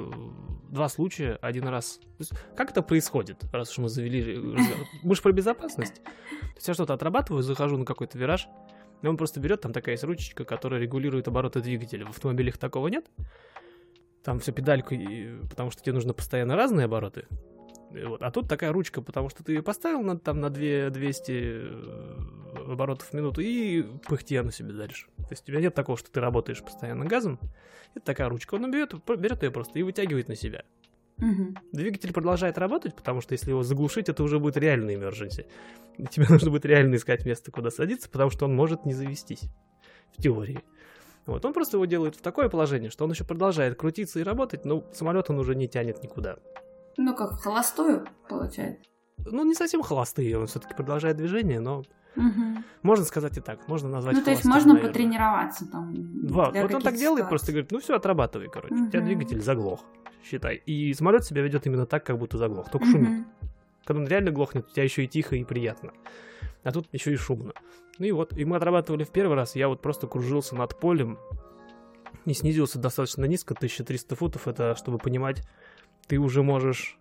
два 0.70 0.88
случая 0.88 1.40
один 1.42 1.68
раз. 1.68 2.00
Есть, 2.20 2.34
как 2.56 2.70
это 2.70 2.84
происходит, 2.84 3.44
раз 3.52 3.72
уж 3.72 3.78
мы 3.80 3.90
завели... 3.90 4.38
Мы 5.02 5.16
же 5.16 5.22
про 5.24 5.32
безопасность. 5.32 5.96
То 6.04 6.56
есть 6.56 6.68
я 6.68 6.74
что-то 6.76 6.94
отрабатываю, 6.94 7.42
захожу 7.42 7.78
на 7.78 7.86
какой-то 7.86 8.20
вираж, 8.20 8.48
и 9.02 9.08
он 9.08 9.18
просто 9.18 9.40
берет, 9.40 9.62
там 9.62 9.74
такая 9.74 9.94
есть 9.94 10.04
ручечка, 10.04 10.44
которая 10.44 10.80
регулирует 10.80 11.28
обороты 11.28 11.62
двигателя. 11.62 12.06
В 12.06 12.10
автомобилях 12.10 12.58
такого 12.58 12.88
нет. 12.88 13.10
Там 14.30 14.40
все 14.40 14.52
педальку, 14.52 14.94
потому 15.50 15.72
что 15.72 15.82
тебе 15.82 15.94
нужно 15.94 16.14
постоянно 16.14 16.56
разные 16.56 16.86
обороты. 16.86 17.26
Вот. 17.90 18.22
А 18.22 18.30
тут 18.30 18.48
такая 18.48 18.72
ручка, 18.72 19.02
потому 19.02 19.28
что 19.28 19.44
ты 19.44 19.54
ее 19.54 19.64
поставил 19.64 20.04
на, 20.04 20.20
там, 20.20 20.40
на 20.40 20.52
2, 20.52 20.92
200 20.92 21.32
э, 21.32 22.72
оборотов 22.72 23.08
в 23.08 23.14
минуту 23.14 23.42
и 23.42 23.82
пыхти 24.08 24.36
оно 24.36 24.52
себе 24.52 24.74
дальше. 24.74 25.08
То 25.18 25.32
есть 25.32 25.42
у 25.42 25.46
тебя 25.48 25.60
нет 25.60 25.74
такого, 25.74 25.98
что 25.98 26.12
ты 26.12 26.20
работаешь 26.20 26.62
постоянно 26.62 27.06
газом. 27.06 27.40
Это 27.96 28.06
такая 28.06 28.30
ручка. 28.30 28.54
Он 28.54 28.70
берет, 28.70 28.94
берет 29.18 29.42
ее 29.42 29.50
просто 29.50 29.80
и 29.80 29.82
вытягивает 29.82 30.28
на 30.28 30.36
себя. 30.36 30.64
Мгм. 31.18 31.58
Двигатель 31.72 32.14
продолжает 32.14 32.60
работать, 32.60 32.96
потому 32.96 33.22
что 33.22 33.34
если 33.34 33.50
его 33.50 33.64
заглушить, 33.64 34.10
это 34.10 34.22
уже 34.22 34.38
будет 34.38 34.58
реальный 34.58 34.94
emergency. 34.94 35.48
Тебе 36.12 36.28
нужно 36.30 36.52
будет 36.52 36.68
реально 36.68 36.98
искать 36.98 37.26
место, 37.26 37.50
куда 37.50 37.72
садиться, 37.72 38.08
потому 38.12 38.30
что 38.30 38.46
он 38.46 38.56
может 38.56 38.86
не 38.86 38.94
завестись. 38.94 39.50
В 40.16 40.22
теории. 40.22 40.60
Вот, 41.30 41.46
он 41.46 41.54
просто 41.54 41.78
его 41.78 41.86
делает 41.86 42.16
в 42.16 42.22
такое 42.22 42.50
положение, 42.50 42.90
что 42.90 43.06
он 43.06 43.12
еще 43.12 43.24
продолжает 43.24 43.76
крутиться 43.78 44.20
и 44.20 44.24
работать, 44.24 44.66
но 44.66 44.84
самолет 44.92 45.30
он 45.30 45.40
уже 45.40 45.56
не 45.56 45.68
тянет 45.68 46.04
никуда. 46.04 46.38
Ну, 46.98 47.16
как 47.16 47.40
холостую, 47.42 48.06
получается. 48.28 48.90
Ну, 49.26 49.44
не 49.46 49.54
совсем 49.54 49.82
холостые, 49.84 50.38
он 50.38 50.48
все-таки 50.48 50.74
продолжает 50.74 51.18
движение, 51.18 51.60
но 51.60 51.84
Мгм. 52.16 52.66
Можно 52.82 53.06
сказать 53.06 53.38
и 53.38 53.42
так, 53.42 53.68
можно 53.68 53.88
назвать 53.88 54.16
Ну, 54.18 54.24
то 54.24 54.32
есть 54.32 54.44
можно 54.44 54.74
наверное. 54.74 54.92
потренироваться 54.92 55.70
там. 55.72 55.94
Вот, 56.28 56.52
для 56.54 56.64
вот 56.64 56.74
он 56.74 56.82
так 56.82 56.96
делает, 56.96 57.20
ситуаций. 57.20 57.30
просто 57.30 57.52
говорит, 57.52 57.72
ну 57.72 57.80
все, 57.80 57.96
отрабатывай, 57.96 58.50
короче. 58.50 58.74
У 58.74 58.90
тебя 58.90 59.02
двигатель 59.02 59.42
заглох, 59.42 59.86
считай. 60.24 60.56
И 60.66 60.92
самолет 60.96 61.24
себя 61.24 61.44
ведет 61.44 61.68
именно 61.68 61.86
так, 61.86 62.04
как 62.04 62.18
будто 62.18 62.38
заглох, 62.38 62.70
только 62.72 62.88
шумит. 62.88 63.10
Мгм. 63.10 63.28
Когда 63.86 64.02
он 64.02 64.08
реально 64.08 64.32
глохнет, 64.32 64.66
у 64.68 64.74
тебя 64.74 64.84
еще 64.84 65.04
и 65.04 65.08
тихо, 65.08 65.36
и 65.36 65.44
приятно. 65.44 65.92
А 66.64 66.72
тут 66.72 66.88
еще 66.92 67.14
и 67.14 67.16
шумно. 67.16 67.54
Ну 67.98 68.06
и 68.06 68.12
вот, 68.12 68.38
и 68.38 68.46
мы 68.46 68.58
отрабатывали 68.58 69.04
в 69.04 69.12
первый 69.12 69.36
раз, 69.36 69.56
я 69.56 69.68
вот 69.68 69.82
просто 69.82 70.08
кружился 70.08 70.56
над 70.56 70.80
полем 70.80 71.18
и 72.26 72.34
снизился 72.34 72.80
достаточно 72.80 73.26
низко, 73.26 73.54
1300 73.54 74.16
футов, 74.16 74.48
это 74.48 74.76
чтобы 74.76 74.98
понимать, 74.98 75.44
ты 76.08 76.18
уже 76.18 76.44
можешь 76.44 76.98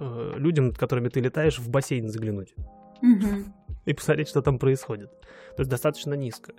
э, 0.00 0.32
людям, 0.36 0.68
над 0.68 0.78
которыми 0.78 1.08
ты 1.08 1.20
летаешь, 1.20 1.58
в 1.58 1.68
бассейн 1.68 2.08
заглянуть 2.08 2.54
Мгм. 3.02 3.52
и 3.84 3.92
посмотреть, 3.92 4.28
что 4.28 4.42
там 4.42 4.58
происходит. 4.58 5.10
То 5.56 5.60
есть 5.60 5.70
достаточно 5.70 6.14
низко. 6.14 6.54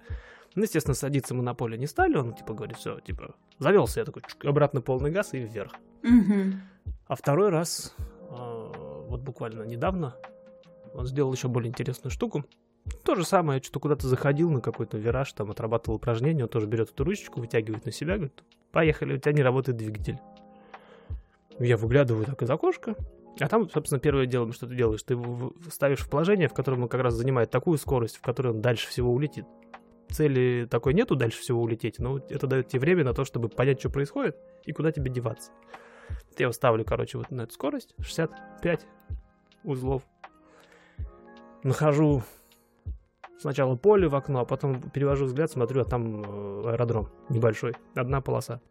Ну, 0.55 0.63
естественно, 0.63 0.93
садиться 0.93 1.33
мы 1.33 1.41
на 1.41 1.55
поле 1.55 1.77
не 1.77 1.87
стали, 1.87 2.15
он 2.15 2.33
типа 2.33 2.53
говорит, 2.53 2.77
все, 2.77 2.99
типа, 2.99 3.35
завелся, 3.57 4.01
я 4.01 4.05
такой, 4.05 4.21
чук, 4.27 4.45
обратно 4.45 4.81
полный 4.81 5.09
газ 5.09 5.33
и 5.33 5.39
вверх. 5.39 5.73
Мгм. 6.03 6.61
А 7.07 7.15
второй 7.15 7.49
раз, 7.49 7.95
э, 7.97 8.71
вот 9.07 9.21
буквально 9.21 9.63
недавно, 9.63 10.15
он 10.93 11.05
сделал 11.05 11.33
еще 11.33 11.47
более 11.47 11.69
интересную 11.69 12.11
штуку. 12.11 12.45
То 13.03 13.15
же 13.15 13.25
самое, 13.25 13.61
что-то 13.61 13.79
куда-то 13.79 14.07
заходил 14.07 14.49
на 14.49 14.61
какой-то 14.61 14.97
вираж, 14.97 15.31
там 15.33 15.49
отрабатывал 15.51 15.97
упражнение, 15.97 16.45
он 16.45 16.49
тоже 16.49 16.67
берет 16.67 16.89
эту 16.89 17.03
ручечку, 17.03 17.39
вытягивает 17.39 17.85
на 17.85 17.91
себя, 17.91 18.15
говорит, 18.15 18.43
поехали, 18.71 19.15
у 19.15 19.17
тебя 19.17 19.31
не 19.31 19.41
работает 19.41 19.77
двигатель. 19.77 20.19
Я 21.59 21.77
выглядываю 21.77 22.25
так 22.25 22.41
из 22.41 22.49
окошка, 22.49 22.95
а 23.39 23.47
там, 23.47 23.69
собственно, 23.69 23.99
первое 23.99 24.25
дело, 24.25 24.51
что 24.51 24.67
ты 24.67 24.75
делаешь, 24.75 25.03
ты 25.03 25.17
ставишь 25.71 25.99
в 25.99 26.09
положение, 26.09 26.47
в 26.47 26.53
котором 26.53 26.83
он 26.83 26.89
как 26.89 27.01
раз 27.01 27.13
занимает 27.13 27.49
такую 27.49 27.77
скорость, 27.77 28.17
в 28.17 28.21
которой 28.21 28.49
он 28.49 28.61
дальше 28.61 28.87
всего 28.87 29.11
улетит. 29.13 29.45
Цели 30.09 30.67
такой 30.69 30.93
нету 30.93 31.15
дальше 31.15 31.39
всего 31.39 31.61
улететь, 31.61 31.99
но 31.99 32.19
это 32.29 32.45
дает 32.47 32.67
тебе 32.67 32.81
время 32.81 33.03
на 33.03 33.13
то, 33.13 33.23
чтобы 33.23 33.49
понять, 33.49 33.79
что 33.79 33.89
происходит 33.89 34.37
и 34.65 34.73
куда 34.73 34.91
тебе 34.91 35.09
деваться. 35.09 35.51
Я 36.37 36.43
его 36.45 36.51
ставлю, 36.51 36.83
короче, 36.85 37.17
вот 37.17 37.31
на 37.31 37.43
эту 37.43 37.53
скорость, 37.53 37.95
65 37.99 38.85
узлов. 39.63 40.03
Нахожу 41.63 42.23
сначала 43.37 43.75
поле 43.75 44.07
в 44.07 44.15
окно, 44.15 44.41
а 44.41 44.45
потом 44.45 44.81
перевожу 44.81 45.25
взгляд, 45.25 45.51
смотрю, 45.51 45.81
а 45.81 45.85
там 45.85 46.23
э, 46.23 46.71
аэродром 46.71 47.09
небольшой, 47.29 47.75
одна 47.95 48.21
полоса. 48.21 48.61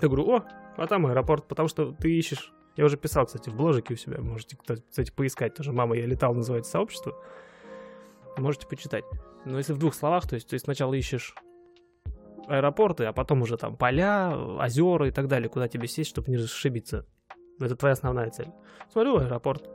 Я 0.00 0.08
говорю, 0.08 0.28
о, 0.30 0.44
а 0.76 0.86
там 0.86 1.06
аэропорт, 1.06 1.48
потому 1.48 1.68
что 1.68 1.92
ты 1.92 2.14
ищешь... 2.16 2.52
Я 2.76 2.84
уже 2.84 2.98
писал, 2.98 3.24
кстати, 3.24 3.48
в 3.48 3.56
бложике 3.56 3.94
у 3.94 3.96
себя, 3.96 4.20
можете, 4.20 4.56
кстати, 4.56 5.10
поискать 5.10 5.54
тоже. 5.54 5.72
«Мама, 5.72 5.96
я 5.96 6.04
летал» 6.04 6.34
называется 6.34 6.72
сообщество. 6.72 7.14
Можете 8.36 8.66
почитать. 8.66 9.04
Но 9.46 9.56
если 9.56 9.72
в 9.72 9.78
двух 9.78 9.94
словах, 9.94 10.28
то 10.28 10.34
есть 10.34 10.48
ты 10.48 10.58
сначала 10.58 10.92
ищешь 10.92 11.34
аэропорты, 12.48 13.04
а 13.04 13.14
потом 13.14 13.40
уже 13.40 13.56
там 13.56 13.78
поля, 13.78 14.36
озера 14.36 15.08
и 15.08 15.10
так 15.10 15.26
далее, 15.26 15.48
куда 15.48 15.68
тебе 15.68 15.88
сесть, 15.88 16.10
чтобы 16.10 16.30
не 16.30 16.36
расшибиться. 16.36 17.06
Это 17.58 17.76
твоя 17.76 17.94
основная 17.94 18.28
цель. 18.28 18.50
Смотрю, 18.92 19.16
аэропорт. 19.16 19.70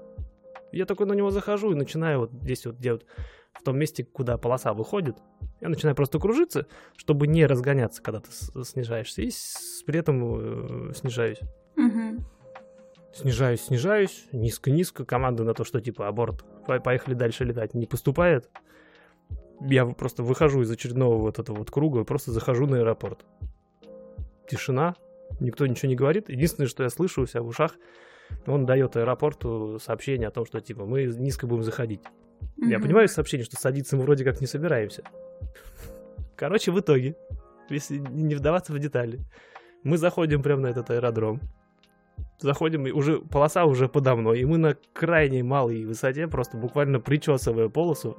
Я 0.71 0.85
такой 0.85 1.05
на 1.05 1.13
него 1.13 1.31
захожу 1.31 1.71
и 1.71 1.75
начинаю 1.75 2.19
вот 2.19 2.31
здесь 2.31 2.65
вот, 2.65 2.75
где 2.77 2.93
вот 2.93 3.05
в 3.53 3.63
том 3.63 3.77
месте, 3.77 4.03
куда 4.05 4.37
полоса 4.37 4.73
выходит, 4.73 5.17
я 5.59 5.69
начинаю 5.69 5.95
просто 5.95 6.19
кружиться, 6.19 6.67
чтобы 6.95 7.27
не 7.27 7.45
разгоняться, 7.45 8.01
когда 8.01 8.21
ты 8.21 8.31
снижаешься, 8.63 9.21
и 9.21 9.29
с- 9.29 9.83
при 9.85 9.99
этом 9.99 10.89
э, 10.89 10.93
снижаюсь. 10.93 11.39
Мгм. 11.75 12.25
Снижаюсь, 13.13 13.61
снижаюсь, 13.61 14.25
низко-низко, 14.31 15.03
команда 15.05 15.43
на 15.43 15.53
то, 15.53 15.65
что 15.65 15.81
типа 15.81 16.07
аборт, 16.07 16.45
по- 16.65 16.79
поехали 16.79 17.13
дальше 17.13 17.43
летать, 17.43 17.73
не 17.73 17.85
поступает. 17.85 18.49
Я 19.59 19.85
просто 19.85 20.23
выхожу 20.23 20.61
из 20.61 20.71
очередного 20.71 21.17
вот 21.17 21.37
этого 21.37 21.57
вот 21.57 21.69
круга 21.69 22.01
и 22.01 22.03
просто 22.05 22.31
захожу 22.31 22.65
на 22.67 22.77
аэропорт. 22.79 23.25
Тишина, 24.49 24.95
никто 25.39 25.67
ничего 25.67 25.89
не 25.89 25.95
говорит. 25.95 26.29
Единственное, 26.29 26.67
что 26.67 26.83
я 26.83 26.89
слышу 26.89 27.21
у 27.21 27.25
себя 27.27 27.41
в 27.41 27.47
ушах, 27.47 27.75
он 28.45 28.65
дает 28.65 28.95
аэропорту 28.97 29.79
сообщение 29.79 30.27
о 30.27 30.31
том, 30.31 30.45
что 30.45 30.59
типа 30.59 30.85
мы 30.85 31.05
низко 31.05 31.47
будем 31.47 31.63
заходить. 31.63 32.01
Я 32.57 32.77
Мгм. 32.77 32.87
понимаю 32.87 33.07
сообщение, 33.07 33.45
что 33.45 33.55
садиться 33.57 33.95
мы 33.97 34.03
вроде 34.03 34.23
как 34.23 34.41
не 34.41 34.47
собираемся. 34.47 35.03
Короче, 36.35 36.71
в 36.71 36.79
итоге, 36.79 37.15
если 37.69 37.97
не 37.97 38.35
вдаваться 38.35 38.73
в 38.73 38.79
детали, 38.79 39.19
мы 39.83 39.97
заходим 39.97 40.41
прямо 40.41 40.63
на 40.63 40.67
этот 40.67 40.89
аэродром. 40.89 41.39
Заходим, 42.39 42.87
и 42.87 42.91
уже 42.91 43.19
полоса 43.19 43.65
уже 43.65 43.87
подо 43.87 44.15
мной, 44.15 44.39
и 44.41 44.45
мы 44.45 44.57
на 44.57 44.75
крайней 44.93 45.43
малой 45.43 45.85
высоте, 45.85 46.27
просто 46.27 46.57
буквально 46.57 46.99
причесывая 46.99 47.69
полосу, 47.69 48.17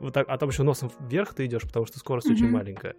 вот 0.00 0.12
так, 0.14 0.26
а 0.28 0.36
там 0.36 0.48
еще 0.48 0.64
носом 0.64 0.90
вверх 1.00 1.34
ты 1.34 1.46
идешь, 1.46 1.62
потому 1.62 1.86
что 1.86 1.98
скорость 2.00 2.28
очень 2.30 2.46
Мгм. 2.46 2.54
маленькая. 2.54 2.94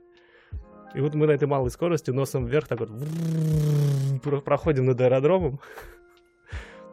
И 0.96 1.02
вот 1.02 1.16
мы 1.16 1.28
на 1.28 1.32
этой 1.32 1.48
малой 1.48 1.70
скорости 1.72 2.12
носом 2.12 2.46
вверх 2.46 2.68
так 2.68 2.80
вот 2.80 2.90
про- 4.22 4.42
проходим 4.42 4.86
над 4.86 5.02
аэродромом. 5.02 5.60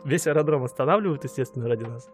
Весь 0.05 0.27
аэродром 0.27 0.65
останавливают, 0.65 1.25
естественно, 1.25 1.69
ради 1.69 1.85
нас. 1.85 2.09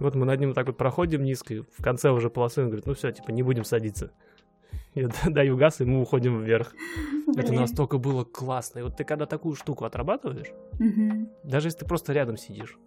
Вот 0.00 0.14
мы 0.14 0.24
над 0.26 0.40
ним 0.40 0.54
так 0.54 0.66
вот 0.66 0.76
проходим 0.76 1.22
низко, 1.22 1.54
и 1.54 1.60
в 1.60 1.82
конце 1.82 2.10
уже 2.10 2.30
полосы 2.30 2.60
он 2.62 2.66
говорит, 2.68 2.86
ну 2.86 2.94
все, 2.94 3.12
типа, 3.12 3.30
не 3.30 3.42
будем 3.42 3.64
садиться. 3.64 4.12
Я 4.94 5.08
даю 5.26 5.56
газ, 5.56 5.80
и 5.80 5.84
мы 5.84 6.00
уходим 6.00 6.40
вверх. 6.42 6.74
Это 7.36 7.52
настолько 7.52 7.98
было 7.98 8.24
классно. 8.24 8.80
И 8.80 8.82
вот 8.82 8.96
ты 8.96 9.04
когда 9.04 9.26
такую 9.26 9.54
штуку 9.54 9.84
отрабатываешь, 9.84 10.52
даже 11.44 11.68
если 11.68 11.80
ты 11.80 11.86
просто 11.86 12.12
рядом 12.12 12.36
сидишь, 12.36 12.78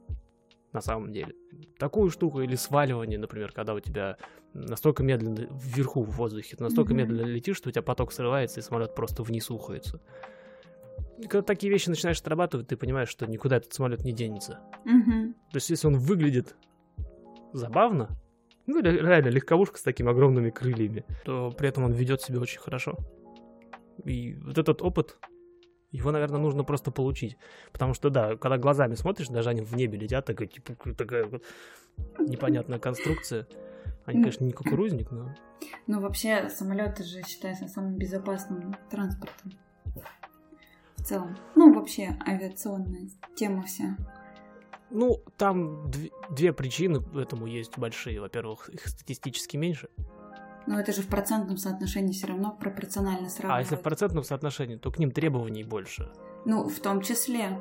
на 0.73 0.81
самом 0.81 1.13
деле. 1.13 1.33
Такую 1.79 2.09
штуку 2.09 2.41
или 2.41 2.55
сваливание, 2.55 3.17
например, 3.17 3.53
когда 3.53 3.73
у 3.73 3.79
тебя 3.79 4.17
настолько 4.53 5.03
медленно 5.03 5.47
вверху 5.51 6.03
в 6.03 6.11
воздухе, 6.11 6.57
ты 6.57 6.63
настолько 6.63 6.93
Мгм. 6.93 6.97
медленно 6.97 7.27
летишь, 7.27 7.57
что 7.57 7.69
у 7.69 7.71
тебя 7.71 7.81
поток 7.81 8.11
срывается, 8.11 8.59
и 8.59 8.63
самолет 8.63 8.93
просто 8.93 9.23
вниз 9.23 9.49
ухается. 9.49 10.01
Когда 11.21 11.41
такие 11.41 11.71
вещи 11.71 11.89
начинаешь 11.89 12.19
отрабатывать, 12.19 12.67
ты 12.67 12.77
понимаешь, 12.77 13.09
что 13.09 13.25
никуда 13.25 13.57
этот 13.57 13.73
самолет 13.73 14.03
не 14.03 14.11
денется. 14.11 14.59
Мгм. 14.83 15.33
То 15.51 15.55
есть, 15.55 15.69
если 15.69 15.87
он 15.87 15.97
выглядит 15.97 16.55
забавно, 17.53 18.09
ну, 18.65 18.81
ре- 18.81 18.99
реально 18.99 19.29
легковушка 19.29 19.77
с 19.77 19.83
такими 19.83 20.09
огромными 20.09 20.49
крыльями, 20.49 21.05
то 21.23 21.51
при 21.51 21.69
этом 21.69 21.83
он 21.85 21.93
ведет 21.93 22.21
себя 22.21 22.39
очень 22.39 22.59
хорошо. 22.59 22.97
И 24.03 24.35
вот 24.35 24.57
этот 24.57 24.81
опыт, 24.81 25.17
его, 25.91 26.11
наверное, 26.11 26.39
нужно 26.39 26.63
просто 26.63 26.91
получить. 26.91 27.37
Потому 27.71 27.93
что, 27.93 28.09
да, 28.09 28.35
когда 28.35 28.57
глазами 28.57 28.95
смотришь, 28.95 29.29
даже 29.29 29.49
они 29.49 29.61
в 29.61 29.73
небе 29.73 29.97
летят, 29.97 30.25
такая, 30.25 30.47
типа, 30.47 30.75
такая 30.95 31.25
вот 31.25 31.43
непонятная 32.19 32.79
конструкция. 32.79 33.47
Они, 34.05 34.19
конечно, 34.19 34.43
не 34.43 34.51
кукурузник, 34.51 35.11
но... 35.11 35.33
Ну, 35.87 36.01
вообще, 36.01 36.49
самолеты 36.49 37.03
же 37.03 37.21
считаются 37.23 37.67
самым 37.67 37.97
безопасным 37.97 38.75
транспортом. 38.89 39.53
Целом. 41.05 41.37
Ну, 41.55 41.71
вообще, 41.73 42.17
авиационная 42.27 43.09
тема 43.35 43.61
вся. 43.63 43.95
Ну, 44.89 45.21
там 45.37 45.85
дв- 45.87 46.11
две 46.31 46.51
причины 46.51 46.99
этому 47.15 47.45
есть 47.45 47.77
большие. 47.77 48.19
Во-первых, 48.19 48.69
их 48.69 48.87
статистически 48.87 49.57
меньше. 49.57 49.89
Но 50.67 50.79
это 50.79 50.91
же 50.93 51.03
в 51.03 51.07
процентном 51.07 51.57
соотношении 51.57 52.11
все 52.11 52.27
равно 52.27 52.51
пропорционально 52.59 53.29
сравнивать. 53.29 53.57
А 53.57 53.61
если 53.61 53.75
в 53.75 53.81
процентном 53.81 54.23
соотношении, 54.23 54.77
то 54.77 54.91
к 54.91 54.97
ним 54.97 55.11
требований 55.11 55.63
больше. 55.63 56.11
Ну, 56.45 56.67
в 56.67 56.79
том 56.79 57.01
числе. 57.01 57.59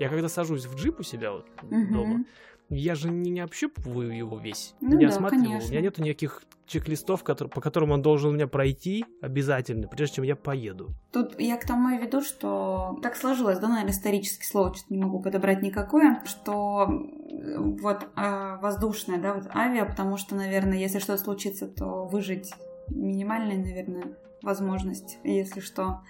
Я 0.00 0.08
когда 0.08 0.28
сажусь 0.28 0.66
в 0.66 0.74
джип 0.74 0.98
у 0.98 1.02
себя 1.04 1.32
вот 1.32 1.46
Мгм. 1.62 1.92
дома, 1.92 2.24
я 2.70 2.94
же 2.94 3.10
не, 3.10 3.30
не 3.30 3.40
общупываю 3.40 4.16
его 4.16 4.38
весь, 4.38 4.74
Ну 4.80 4.96
не 4.96 5.06
да, 5.06 5.10
осматриваю. 5.12 5.48
конечно. 5.48 5.68
У 5.68 5.70
меня 5.72 5.80
нету 5.82 6.02
никаких 6.02 6.42
чек-листов, 6.66 7.24
котор- 7.24 7.48
по 7.48 7.60
которым 7.60 7.90
он 7.90 8.00
должен 8.00 8.30
у 8.30 8.32
меня 8.32 8.46
пройти 8.46 9.04
обязательно, 9.20 9.88
прежде 9.88 10.16
чем 10.16 10.24
я 10.24 10.36
поеду. 10.36 10.90
Тут 11.12 11.38
я 11.40 11.56
к 11.56 11.66
тому 11.66 11.90
и 11.90 11.98
веду, 11.98 12.22
что 12.22 12.96
так 13.02 13.16
сложилось, 13.16 13.58
да, 13.58 13.68
наверное, 13.68 13.90
исторически 13.92 14.44
слово 14.44 14.72
что-то 14.74 14.94
не 14.94 15.02
могу 15.02 15.20
подобрать 15.20 15.62
никакое, 15.62 16.22
что 16.26 16.86
э, 16.88 17.58
вот 17.58 18.06
а, 18.14 18.58
воздушная, 18.58 19.18
да, 19.18 19.34
вот 19.34 19.48
авиа, 19.52 19.84
потому 19.84 20.16
что, 20.16 20.36
наверное, 20.36 20.78
если 20.78 21.00
что-то 21.00 21.22
случится, 21.22 21.66
то 21.66 22.04
выжить 22.04 22.52
минимальная, 22.88 23.58
наверное, 23.58 24.16
возможность, 24.42 25.18
если 25.24 25.58
что. 25.60 26.02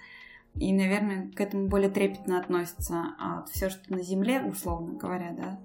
И, 0.55 0.73
наверное, 0.73 1.31
к 1.31 1.39
этому 1.39 1.69
более 1.69 1.89
трепетно 1.89 2.39
относится. 2.39 3.15
А 3.19 3.45
все, 3.51 3.69
что 3.69 3.91
на 3.93 4.01
земле, 4.03 4.41
условно 4.43 4.93
говоря, 4.93 5.33
да, 5.35 5.59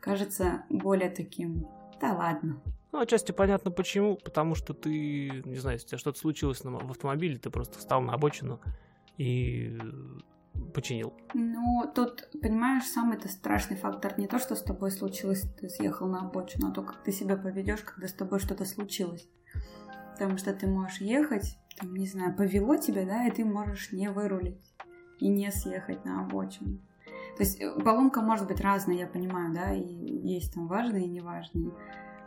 кажется 0.00 0.64
более 0.70 1.10
таким, 1.10 1.66
да 2.00 2.12
ладно. 2.14 2.60
Ну, 2.92 3.00
отчасти 3.00 3.32
понятно 3.32 3.70
почему, 3.70 4.16
потому 4.16 4.54
что 4.54 4.72
ты, 4.72 5.42
не 5.44 5.56
знаю, 5.56 5.76
если 5.76 5.86
у 5.86 5.88
тебя 5.90 5.98
что-то 5.98 6.18
случилось 6.18 6.64
на- 6.64 6.70
в 6.70 6.90
автомобиле, 6.90 7.38
ты 7.38 7.50
просто 7.50 7.78
встал 7.78 8.00
на 8.00 8.14
обочину 8.14 8.60
и 9.18 9.78
э, 9.78 10.60
починил. 10.72 11.12
Ну, 11.34 11.84
тут, 11.94 12.30
понимаешь, 12.40 12.84
самый-то 12.84 13.28
страшный 13.28 13.76
фактор 13.76 14.18
не 14.18 14.26
то, 14.26 14.38
что 14.38 14.54
с 14.54 14.62
тобой 14.62 14.90
случилось, 14.90 15.42
ты 15.60 15.68
съехал 15.68 16.08
на 16.08 16.20
обочину, 16.20 16.68
а 16.68 16.72
то, 16.72 16.82
как 16.82 17.02
ты 17.02 17.12
себя 17.12 17.36
поведешь, 17.36 17.82
когда 17.82 18.08
с 18.08 18.14
тобой 18.14 18.38
что-то 18.38 18.64
случилось. 18.64 19.28
Потому 20.12 20.38
что 20.38 20.52
ты 20.54 20.66
можешь 20.66 21.00
ехать, 21.00 21.58
там, 21.78 21.94
не 21.94 22.06
знаю, 22.06 22.34
повело 22.34 22.76
тебя, 22.76 23.04
да, 23.04 23.26
и 23.26 23.30
ты 23.30 23.44
можешь 23.44 23.92
не 23.92 24.10
вырулить 24.10 24.74
и 25.20 25.28
не 25.28 25.50
съехать 25.52 26.04
на 26.04 26.22
обочину. 26.22 26.80
То 27.38 27.44
есть 27.44 27.60
э, 27.60 27.70
поломка 27.82 28.20
может 28.20 28.46
быть 28.48 28.60
разная, 28.60 28.96
я 28.96 29.06
понимаю, 29.06 29.54
да, 29.54 29.72
и 29.72 29.80
есть 29.82 30.52
там 30.54 30.66
важные 30.66 31.04
и 31.04 31.08
неважные. 31.08 31.70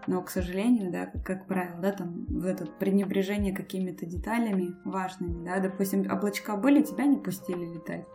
Но, 0.07 0.21
к 0.23 0.29
сожалению, 0.31 0.91
да, 0.91 1.05
как, 1.05 1.23
как 1.23 1.45
правило, 1.45 1.77
да, 1.79 1.91
там 1.91 2.25
в 2.27 2.45
это 2.45 2.65
пренебрежение 2.65 3.53
какими-то 3.53 4.05
деталями 4.07 4.73
важными, 4.85 5.45
да, 5.45 5.59
допустим, 5.59 6.09
облачка 6.11 6.55
были, 6.55 6.81
тебя 6.81 7.05
не 7.05 7.17
пустили 7.17 7.65
летать. 7.75 8.05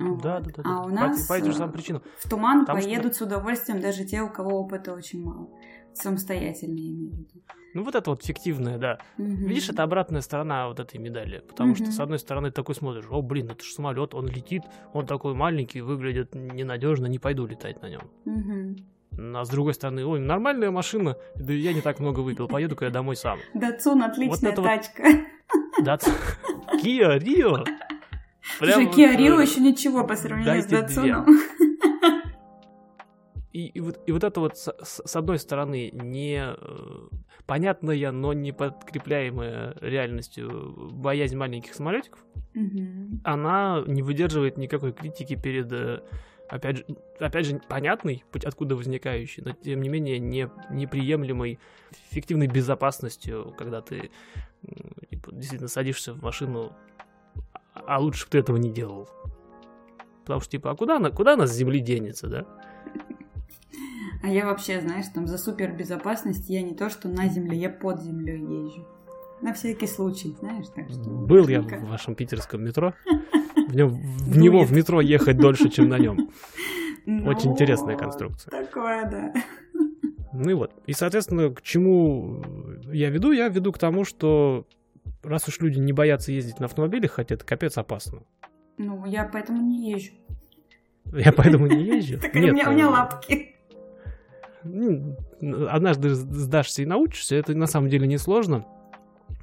Вот. 0.00 0.22
Да, 0.22 0.40
да, 0.40 0.50
да. 0.56 0.62
А 0.64 0.80
у 0.82 0.84
По- 0.84 0.90
нас 0.90 1.26
По, 1.26 1.34
этой 1.34 1.46
же 1.50 1.56
э, 1.56 1.58
самой 1.58 1.72
причине. 1.74 2.00
в 2.18 2.28
туман 2.28 2.64
Там 2.64 2.78
что- 2.80 2.88
поедут 2.88 3.14
с 3.16 3.20
удовольствием 3.20 3.80
даже 3.80 4.04
те, 4.04 4.22
у 4.22 4.28
кого 4.30 4.60
опыта 4.60 4.92
очень 4.94 5.22
мало. 5.24 5.48
Самостоятельные, 5.94 6.84
я 6.84 6.90
имею 6.92 7.10
в 7.14 7.18
виду. 7.18 7.42
Ну, 7.74 7.82
вот 7.82 7.94
это 7.96 8.10
вот 8.10 8.24
фиктивное, 8.24 8.78
да. 8.78 8.98
Мгм. 9.18 9.46
Видишь, 9.46 9.68
это 9.68 9.82
обратная 9.82 10.20
сторона 10.20 10.68
вот 10.68 10.78
этой 10.78 10.98
медали. 10.98 11.42
Потому 11.48 11.74
что, 11.74 11.84
Мгм. 11.84 11.92
с 11.92 12.00
одной 12.00 12.18
стороны, 12.20 12.50
ты 12.50 12.54
такой 12.54 12.74
смотришь, 12.76 13.04
о, 13.10 13.20
блин, 13.20 13.50
это 13.50 13.64
же 13.64 13.72
самолет, 13.72 14.14
он 14.14 14.28
летит, 14.28 14.62
он 14.92 15.06
такой 15.06 15.34
маленький, 15.34 15.80
выглядит 15.80 16.34
ненадежно, 16.34 17.06
не 17.06 17.18
пойду 17.18 17.46
летать 17.46 17.82
на 17.82 17.88
нем. 17.90 18.02
Мгм. 18.24 18.76
А 19.36 19.44
с 19.44 19.48
другой 19.48 19.74
стороны, 19.74 20.04
ой, 20.04 20.20
нормальная 20.20 20.70
машина, 20.70 21.16
да 21.36 21.52
я 21.52 21.72
не 21.72 21.80
так 21.80 21.98
много 22.00 22.20
выпил, 22.20 22.48
поеду-ка 22.48 22.84
я 22.86 22.90
домой 22.90 23.16
сам. 23.16 23.38
Датсун 23.54 24.02
отличная 24.02 24.54
вот- 24.54 24.64
тачка. 24.64 25.04
Да, 25.82 25.96
Kia 26.82 27.18
Rio. 27.18 27.64
Слушай, 28.58 28.86
вот, 28.86 28.96
Kia 28.96 29.16
Rio 29.16 29.38
э, 29.38 29.42
еще 29.42 29.60
ничего 29.60 30.04
по 30.06 30.16
сравнению 30.16 30.62
с 30.62 30.66
две. 30.66 31.14
И, 33.54 33.66
и 33.66 33.80
вот, 33.80 34.00
и 34.08 34.12
вот 34.12 34.24
это 34.24 34.40
вот, 34.40 34.58
с, 34.58 34.74
с- 34.82 35.16
одной 35.16 35.38
стороны, 35.38 35.90
не 35.92 36.42
э, 36.44 37.08
понятная, 37.46 38.10
но 38.10 38.32
не 38.32 38.50
подкрепляемая 38.52 39.76
реальностью 39.80 40.90
боязнь 40.92 41.36
маленьких 41.36 41.72
самолетиков, 41.74 42.18
Мгм. 42.54 43.20
она 43.24 43.82
не 43.86 44.02
выдерживает 44.02 44.56
никакой 44.58 44.92
критики 44.92 45.36
перед, 45.36 45.70
э, 45.72 46.02
опять 46.48 46.78
же, 46.78 46.84
опять 47.20 47.46
же 47.46 47.60
понятной, 47.68 48.24
откуда 48.44 48.74
возникающей, 48.74 49.42
но 49.44 49.52
тем 49.52 49.82
не 49.82 49.88
менее 49.88 50.18
не, 50.18 50.50
неприемлемой 50.70 51.60
фиктивной 52.10 52.48
безопасностью, 52.48 53.54
когда 53.56 53.80
ты 53.82 54.10
типа, 55.10 55.30
действительно 55.32 55.68
садишься 55.68 56.12
в 56.12 56.22
машину, 56.22 56.72
а 57.72 57.96
а 57.96 57.98
лучше 58.00 58.24
бы 58.26 58.30
ты 58.32 58.38
этого 58.38 58.56
не 58.56 58.70
делал. 58.72 59.08
Потому 60.22 60.40
что, 60.40 60.50
типа, 60.50 60.70
а 60.70 60.74
куда 60.74 60.96
она, 60.96 61.10
куда 61.10 61.34
она 61.34 61.46
с 61.46 61.52
земли 61.54 61.78
денется, 61.80 62.26
да? 62.28 62.46
А 64.24 64.28
я 64.28 64.46
вообще, 64.46 64.80
знаешь, 64.80 65.04
там 65.12 65.26
за 65.26 65.36
супербезопасность 65.36 66.48
я 66.48 66.62
не 66.62 66.74
то, 66.74 66.88
что 66.88 67.08
на 67.08 67.28
земле, 67.28 67.58
я 67.58 67.68
под 67.68 68.00
землей 68.00 68.40
езжу. 68.40 68.86
На 69.42 69.52
всякий 69.52 69.86
случай, 69.86 70.34
знаешь, 70.40 70.64
так 70.74 70.88
что... 70.88 71.10
Был 71.10 71.46
я 71.46 71.60
в 71.60 71.90
вашем 71.90 72.14
питерском 72.14 72.64
метро. 72.64 72.94
В, 73.68 73.76
нем, 73.76 73.90
в 73.90 74.38
него 74.38 74.62
в 74.64 74.72
метро 74.72 75.00
ехать 75.00 75.36
дольше, 75.36 75.68
чем 75.68 75.88
на 75.88 75.98
нем. 75.98 76.30
Очень 77.06 77.48
Ну, 77.48 77.52
интересная 77.52 77.96
конструкция. 77.96 78.50
Такое, 78.50 79.10
да. 79.10 79.34
Ну 80.32 80.50
и 80.50 80.54
вот. 80.54 80.72
И, 80.86 80.92
соответственно, 80.92 81.50
к 81.50 81.60
чему 81.62 82.42
я 82.92 83.10
веду? 83.10 83.32
Я 83.32 83.48
веду 83.48 83.72
к 83.72 83.78
тому, 83.78 84.04
что 84.04 84.66
раз 85.22 85.48
уж 85.48 85.60
люди 85.60 85.78
не 85.78 85.92
боятся 85.92 86.32
ездить 86.32 86.60
на 86.60 86.66
автомобилях, 86.66 87.12
хотя 87.12 87.34
это 87.34 87.44
капец 87.44 87.76
опасно. 87.78 88.22
Ну, 88.78 89.04
я 89.06 89.24
поэтому 89.24 89.62
не 89.62 89.92
езжу. 89.92 90.12
Я 91.12 91.32
поэтому 91.32 91.66
не 91.66 91.84
езжу. 91.96 92.18
Так 92.18 92.34
у 92.34 92.38
Нет, 92.38 92.52
меня, 92.54 92.70
у 92.70 92.72
меня 92.72 92.84
э, 92.84 92.90
лапки. 92.90 93.53
Ну, 94.64 95.16
однажды 95.68 96.10
сдашься 96.14 96.82
и 96.82 96.86
научишься, 96.86 97.36
это 97.36 97.54
на 97.54 97.66
самом 97.66 97.88
деле 97.88 98.06
несложно. 98.06 98.66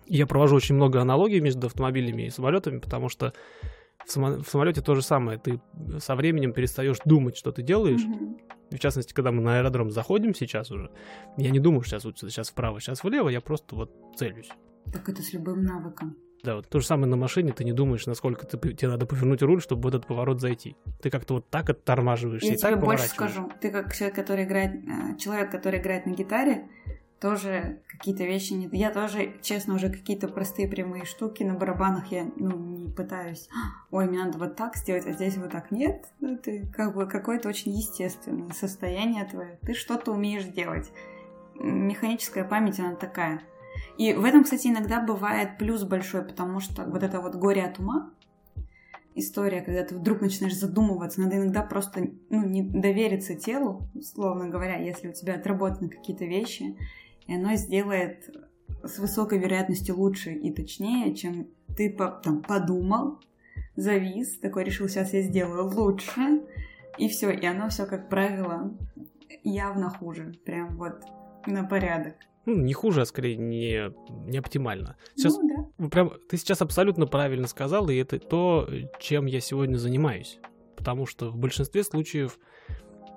Я 0.08 0.28
провожу 0.28 0.56
очень 0.56 0.76
много 0.76 1.00
аналогий 1.02 1.40
между 1.40 1.68
автомобилями 1.68 2.24
и 2.24 2.30
самолетами, 2.30 2.80
потому 2.80 3.08
что 3.08 3.34
в, 4.06 4.10
само- 4.10 4.42
в 4.44 4.48
самолете 4.50 4.82
то 4.82 4.96
же 4.96 5.02
самое. 5.02 5.38
Ты 5.38 5.62
со 6.00 6.16
временем 6.16 6.54
перестаешь 6.54 6.98
думать, 7.06 7.38
что 7.38 7.52
ты 7.52 7.62
делаешь. 7.62 8.04
Мгм. 8.04 8.38
В 8.72 8.80
частности, 8.80 9.14
когда 9.14 9.32
мы 9.32 9.42
на 9.42 9.58
аэродром 9.58 9.92
заходим 9.92 10.34
сейчас 10.34 10.72
уже, 10.72 10.92
я 11.38 11.50
не 11.50 11.60
думаю, 11.60 11.82
что 11.82 12.00
сейчас, 12.00 12.32
сейчас 12.32 12.50
вправо, 12.50 12.80
сейчас 12.80 13.04
влево, 13.04 13.30
я 13.30 13.42
просто 13.42 13.76
вот 13.76 13.92
целюсь. 14.16 14.50
Так 14.92 15.08
это 15.08 15.22
с 15.22 15.34
любым 15.34 15.64
навыком. 15.64 16.18
Да, 16.44 16.56
вот 16.56 16.70
то 16.70 16.80
же 16.80 16.86
самое 16.86 17.08
на 17.08 17.18
машине, 17.18 17.52
ты 17.54 17.64
не 17.64 17.74
думаешь, 17.74 18.06
насколько 18.08 18.46
ты, 18.46 18.58
тебе 18.74 18.90
надо 18.90 19.06
повернуть 19.06 19.42
руль, 19.42 19.62
чтобы 19.62 19.84
в 19.84 19.88
этот 19.88 20.08
поворот 20.08 20.42
зайти. 20.42 20.76
Ты 21.02 21.10
как-то 21.10 21.36
вот 21.36 21.50
так 21.50 21.70
оттормаживаешься 21.70 22.48
Я 22.48 22.54
и 22.54 22.58
так 22.58 22.72
тебе 22.72 22.82
больше 22.82 23.10
поворачиваешь. 23.10 23.32
скажу. 23.32 23.52
Ты 23.62 23.70
как 23.72 23.94
человек, 23.94 24.16
который 24.16 24.46
играет, 24.46 24.76
э, 24.76 25.18
человек, 25.18 25.52
который 25.52 25.80
играет 25.80 26.06
на 26.06 26.12
гитаре, 26.12 26.68
тоже 27.20 27.82
какие-то 27.88 28.24
вещи 28.24 28.54
не... 28.54 28.68
Я 28.72 28.90
тоже, 28.90 29.36
честно, 29.44 29.76
уже 29.76 29.90
какие-то 29.92 30.28
простые 30.28 30.68
прямые 30.68 31.06
штуки 31.06 31.44
на 31.44 31.54
барабанах 31.54 32.12
я, 32.12 32.26
ну, 32.36 32.58
не 32.58 32.90
пытаюсь. 32.90 33.48
Ой, 33.92 34.08
мне 34.08 34.24
надо 34.24 34.40
вот 34.40 34.56
так 34.56 34.76
сделать, 34.76 35.06
а 35.06 35.12
здесь 35.14 35.38
вот 35.38 35.52
так. 35.52 35.70
Нет, 35.70 36.06
ну, 36.20 36.36
ты 36.38 36.68
как 36.76 36.96
бы 36.96 37.06
какое-то 37.06 37.48
очень 37.48 37.74
естественное 37.74 38.52
состояние 38.54 39.26
твое. 39.26 39.60
Ты 39.62 39.76
что-то 39.76 40.12
умеешь 40.12 40.46
делать. 40.46 40.92
Механическая 41.54 42.44
память, 42.44 42.80
она 42.80 42.96
такая. 42.96 43.44
И 43.98 44.14
в 44.14 44.24
этом, 44.24 44.44
кстати, 44.44 44.68
иногда 44.68 45.02
бывает 45.02 45.58
плюс 45.58 45.84
большой, 45.84 46.24
потому 46.24 46.60
что 46.60 46.84
вот 46.86 47.04
это 47.04 47.20
вот 47.20 47.36
горе 47.36 47.64
от 47.64 47.80
ума, 47.80 48.12
история, 49.16 49.62
когда 49.62 49.84
ты 49.84 49.96
вдруг 49.96 50.22
начинаешь 50.22 50.56
задумываться, 50.56 51.22
надо 51.22 51.38
иногда 51.38 51.62
просто 51.62 52.10
ну, 52.30 52.46
не 52.46 52.64
довериться 52.64 53.36
телу, 53.36 53.88
условно 53.94 54.50
говоря, 54.50 54.78
если 54.78 55.10
у 55.10 55.14
тебя 55.14 55.36
отработаны 55.36 55.90
какие-то 55.90 56.26
вещи, 56.26 56.78
и 57.28 57.36
оно 57.36 57.56
сделает 57.56 58.30
с 58.84 58.98
высокой 59.00 59.38
вероятностью 59.38 59.98
лучше 59.98 60.32
и 60.32 60.52
точнее, 60.52 61.14
чем 61.14 61.48
ты 61.76 61.90
там 62.24 62.42
подумал, 62.42 63.20
завис, 63.76 64.38
такой 64.40 64.64
решил, 64.64 64.88
сейчас 64.88 65.14
я 65.14 65.22
сделаю 65.22 65.68
лучше, 65.68 66.42
и 66.98 67.08
все, 67.08 67.32
и 67.32 67.46
оно 67.46 67.70
все, 67.70 67.86
как 67.86 68.10
правило, 68.10 68.74
явно 69.44 69.90
хуже, 69.90 70.34
прям 70.46 70.78
вот 70.78 71.04
на 71.46 71.64
порядок. 71.64 72.16
Ну, 72.46 72.56
не 72.56 72.74
хуже, 72.74 73.02
а 73.02 73.06
скорее 73.06 73.38
не, 73.38 73.92
не 74.30 74.38
оптимально. 74.38 74.98
Сейчас 75.16 75.38
Ну 75.38 75.68
да. 75.78 75.90
Прям, 75.90 76.14
ты 76.30 76.38
сейчас 76.38 76.62
абсолютно 76.62 77.06
правильно 77.06 77.48
сказал, 77.48 77.90
и 77.90 77.96
это 77.96 78.20
то, 78.20 78.68
чем 79.00 79.26
я 79.28 79.40
сегодня 79.40 79.78
занимаюсь. 79.78 80.40
Потому 80.76 81.06
что 81.06 81.30
в 81.30 81.38
большинстве 81.38 81.84
случаев, 81.84 82.40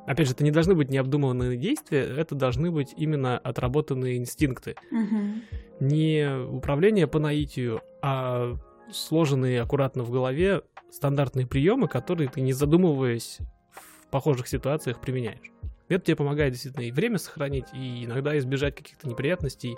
опять 0.07 0.27
же, 0.27 0.35
это 0.35 0.45
не 0.45 0.51
должны 0.51 0.75
быть 0.75 0.91
необдуманные 0.91 1.57
действия, 1.57 2.01
это 2.01 2.35
должны 2.35 2.71
быть 2.71 2.93
именно 2.97 3.39
отработанные 3.39 4.19
инстинкты. 4.19 4.77
Мгм. 4.91 5.43
Не 5.81 6.39
управление 6.47 7.07
по 7.07 7.19
наитию, 7.19 7.81
а 8.03 8.57
сложенные 8.93 9.63
аккуратно 9.63 10.03
в 10.03 10.11
голове 10.11 10.63
стандартные 10.91 11.47
приемы, 11.47 11.89
которые 11.89 12.29
ты, 12.29 12.43
не 12.43 12.53
задумываясь, 12.53 13.39
в 13.71 14.07
похожих 14.11 14.47
ситуациях 14.47 15.01
применяешь. 15.01 15.51
Это 15.89 16.05
тебе 16.05 16.17
помогает 16.17 16.53
действительно 16.53 16.85
и 16.85 16.93
время 16.93 17.19
сохранить, 17.19 17.67
и 17.73 18.05
иногда 18.05 18.37
избежать 18.39 18.75
каких-то 18.75 19.09
неприятностей, 19.09 19.77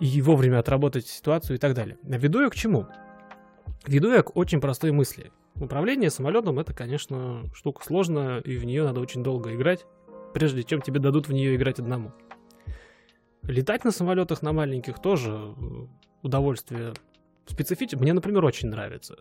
и 0.00 0.22
вовремя 0.22 0.60
отработать 0.60 1.06
ситуацию 1.06 1.56
и 1.56 1.58
так 1.58 1.74
далее. 1.74 1.98
Веду 2.02 2.40
я 2.40 2.48
к 2.48 2.54
чему? 2.54 2.86
Веду 3.86 4.10
я 4.12 4.22
к 4.22 4.36
очень 4.36 4.60
простой 4.60 4.92
мысли. 4.92 5.32
Управление 5.56 6.10
самолетом 6.10 6.58
это, 6.58 6.72
конечно, 6.72 7.42
штука 7.52 7.84
сложная, 7.84 8.40
и 8.40 8.56
в 8.56 8.64
нее 8.64 8.84
надо 8.84 9.00
очень 9.00 9.22
долго 9.24 9.54
играть, 9.54 9.86
прежде 10.32 10.62
чем 10.62 10.80
тебе 10.80 11.00
дадут 11.00 11.28
в 11.28 11.32
нее 11.32 11.56
играть 11.56 11.80
одному. 11.80 12.12
Летать 13.42 13.84
на 13.84 13.90
самолетах 13.90 14.42
на 14.42 14.52
маленьких 14.52 15.00
тоже 15.00 15.32
э, 15.32 15.86
удовольствие 16.22 16.92
специфическое. 17.46 18.00
Мне, 18.00 18.12
например, 18.12 18.44
очень 18.44 18.68
нравится. 18.68 19.18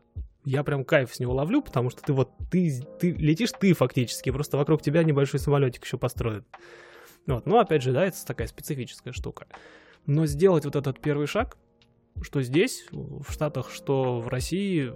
Я 0.47 0.63
прям 0.63 0.85
кайф 0.85 1.13
с 1.13 1.19
него 1.19 1.33
ловлю, 1.33 1.61
потому 1.61 1.89
что 1.89 2.01
ты 2.01 2.13
вот 2.13 2.31
ты, 2.49 2.81
ты 3.01 3.11
летишь 3.11 3.51
ты 3.51 3.73
фактически, 3.73 4.31
просто 4.31 4.55
вокруг 4.55 4.81
тебя 4.81 5.03
небольшой 5.03 5.41
самолетик 5.41 5.83
еще 5.83 5.97
построен. 5.97 6.45
Вот. 7.25 7.45
Но 7.45 7.59
опять 7.59 7.83
же, 7.83 7.91
да, 7.91 8.05
это 8.05 8.25
такая 8.25 8.47
специфическая 8.47 9.11
штука. 9.11 9.47
Но 10.05 10.25
сделать 10.25 10.63
вот 10.63 10.77
этот 10.77 11.01
первый 11.01 11.27
шаг, 11.27 11.57
что 12.21 12.41
здесь, 12.41 12.85
в 12.93 13.29
Штатах, 13.29 13.69
что 13.71 14.21
в 14.21 14.29
России, 14.29 14.93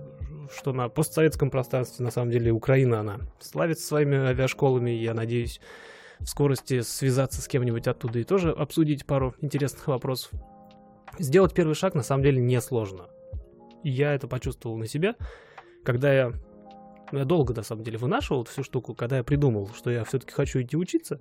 что 0.55 0.71
на 0.71 0.87
постсоветском 0.87 1.49
пространстве, 1.49 2.05
на 2.05 2.11
самом 2.11 2.31
деле, 2.31 2.53
Украина, 2.53 3.01
она 3.01 3.19
славится 3.41 3.85
своими 3.85 4.19
авиашколами, 4.19 4.91
я 4.91 5.13
надеюсь, 5.13 5.59
в 6.19 6.27
скорости 6.27 6.79
связаться 6.79 7.41
с 7.41 7.49
кем-нибудь 7.49 7.89
оттуда 7.89 8.19
и 8.19 8.23
тоже 8.23 8.51
обсудить 8.51 9.05
пару 9.05 9.35
интересных 9.41 9.85
вопросов. 9.89 10.31
Сделать 11.19 11.53
первый 11.53 11.75
шаг, 11.75 11.93
на 11.93 12.03
самом 12.03 12.23
деле, 12.23 12.41
несложно. 12.41 13.09
И 13.83 13.89
я 13.89 14.13
это 14.13 14.27
почувствовал 14.27 14.77
на 14.77 14.87
себе, 14.87 15.15
когда 15.83 16.13
я... 16.13 16.33
ну, 17.11 17.19
я 17.19 17.25
долго, 17.25 17.53
на 17.53 17.63
самом 17.63 17.83
деле, 17.83 17.97
вынашивал 17.97 18.43
всю 18.45 18.63
штуку, 18.63 18.93
когда 18.93 19.17
я 19.17 19.23
придумал, 19.23 19.69
что 19.75 19.89
я 19.89 20.03
все-таки 20.03 20.33
хочу 20.33 20.61
идти 20.61 20.77
учиться. 20.77 21.17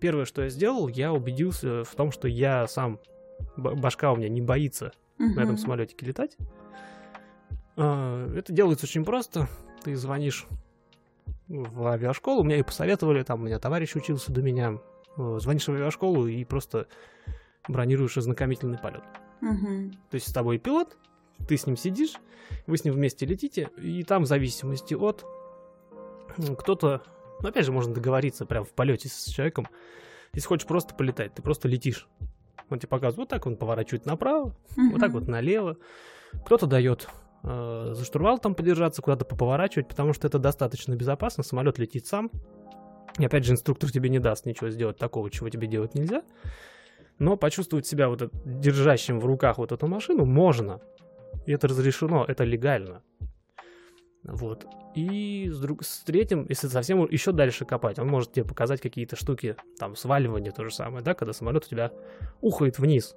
Первое, 0.00 0.24
что 0.26 0.42
я 0.42 0.48
сделал, 0.48 0.88
я 0.88 1.12
убедился 1.12 1.82
в 1.84 1.94
том, 1.94 2.12
что 2.12 2.28
я 2.28 2.66
сам, 2.68 3.00
башка 3.56 4.12
у 4.12 4.16
меня 4.16 4.28
не 4.28 4.40
боится 4.40 4.92
на 5.18 5.40
этом 5.40 5.56
самолетике 5.58 6.06
летать. 6.06 6.36
А, 7.76 8.32
Это 8.36 8.52
делается 8.52 8.86
очень 8.86 9.04
просто. 9.04 9.48
Ты 9.82 9.96
звонишь 9.96 10.46
в 11.48 11.86
авиашколу, 11.86 12.44
мне 12.44 12.58
и 12.58 12.62
посоветовали, 12.62 13.22
там 13.22 13.40
у 13.42 13.44
меня 13.46 13.58
товарищ 13.58 13.96
учился 13.96 14.32
до 14.32 14.42
меня. 14.42 14.78
Э, 15.16 15.38
Звонишь 15.40 15.66
в 15.66 15.70
авиашколу 15.70 16.26
и 16.26 16.44
просто 16.44 16.86
бронируешь 17.68 18.16
ознакомительный 18.16 18.78
полет. 18.78 19.02
Мгм. 19.40 19.92
То 20.10 20.14
есть 20.14 20.28
с 20.28 20.32
тобой 20.32 20.58
пилот, 20.58 20.96
ты 21.46 21.56
с 21.56 21.66
ним 21.66 21.76
сидишь, 21.76 22.14
вы 22.66 22.76
с 22.76 22.84
ним 22.84 22.94
вместе 22.94 23.26
летите, 23.26 23.70
и 23.78 24.02
там 24.02 24.24
в 24.24 24.26
зависимости 24.26 24.94
от 24.94 25.24
кто-то, 26.58 27.02
ну, 27.40 27.48
опять 27.48 27.64
же, 27.64 27.72
можно 27.72 27.94
договориться 27.94 28.46
прям 28.46 28.64
в 28.64 28.70
полете 28.70 29.08
с 29.08 29.24
человеком, 29.26 29.66
Если 30.34 30.46
хочешь 30.46 30.66
просто 30.66 30.94
полетать, 30.94 31.34
ты 31.34 31.42
просто 31.42 31.68
летишь. 31.68 32.08
Он 32.70 32.78
тебе 32.78 32.88
показывает, 32.88 33.16
вот 33.16 33.28
так 33.28 33.46
он 33.46 33.56
поворачивает 33.56 34.04
направо, 34.04 34.54
вот 34.76 35.00
так 35.00 35.12
вот 35.12 35.26
налево. 35.26 35.78
Кто-то 36.44 36.66
дает 36.66 37.08
э, 37.42 37.92
за 37.94 38.04
штурвал 38.04 38.38
там 38.38 38.54
подержаться, 38.54 39.00
куда-то 39.00 39.24
поворачивать, 39.24 39.88
потому 39.88 40.12
что 40.12 40.26
это 40.26 40.38
достаточно 40.38 40.94
безопасно. 40.94 41.42
Самолет 41.42 41.78
летит 41.78 42.06
сам. 42.06 42.30
И 43.18 43.24
опять 43.24 43.44
же, 43.44 43.52
инструктор 43.52 43.90
тебе 43.90 44.10
не 44.10 44.18
даст 44.18 44.44
ничего 44.44 44.68
сделать 44.68 44.98
такого, 44.98 45.30
чего 45.30 45.48
тебе 45.48 45.66
делать 45.66 45.94
нельзя. 45.94 46.22
Но 47.18 47.36
почувствовать 47.36 47.86
себя 47.86 48.08
вот 48.08 48.30
держащим 48.44 49.18
в 49.18 49.24
руках 49.24 49.58
вот 49.58 49.72
эту 49.72 49.86
машину 49.86 50.26
можно. 50.26 50.80
И 51.48 51.50
это 51.50 51.66
разрешено, 51.66 52.26
это 52.28 52.44
легально. 52.44 53.02
Вот. 54.22 54.66
И 54.94 55.48
с, 55.50 55.58
друг, 55.58 55.82
с 55.82 56.00
третьим, 56.04 56.44
если 56.46 56.68
совсем 56.68 57.08
еще 57.10 57.32
дальше 57.32 57.64
копать, 57.64 57.98
он 57.98 58.06
может 58.06 58.34
тебе 58.34 58.44
показать 58.44 58.82
какие-то 58.82 59.16
штуки, 59.16 59.56
там, 59.78 59.96
сваливание 59.96 60.52
то 60.52 60.62
же 60.62 60.70
самое, 60.70 61.02
да, 61.02 61.14
когда 61.14 61.32
самолет 61.32 61.64
у 61.64 61.68
тебя 61.70 61.90
ухает 62.42 62.78
вниз. 62.78 63.16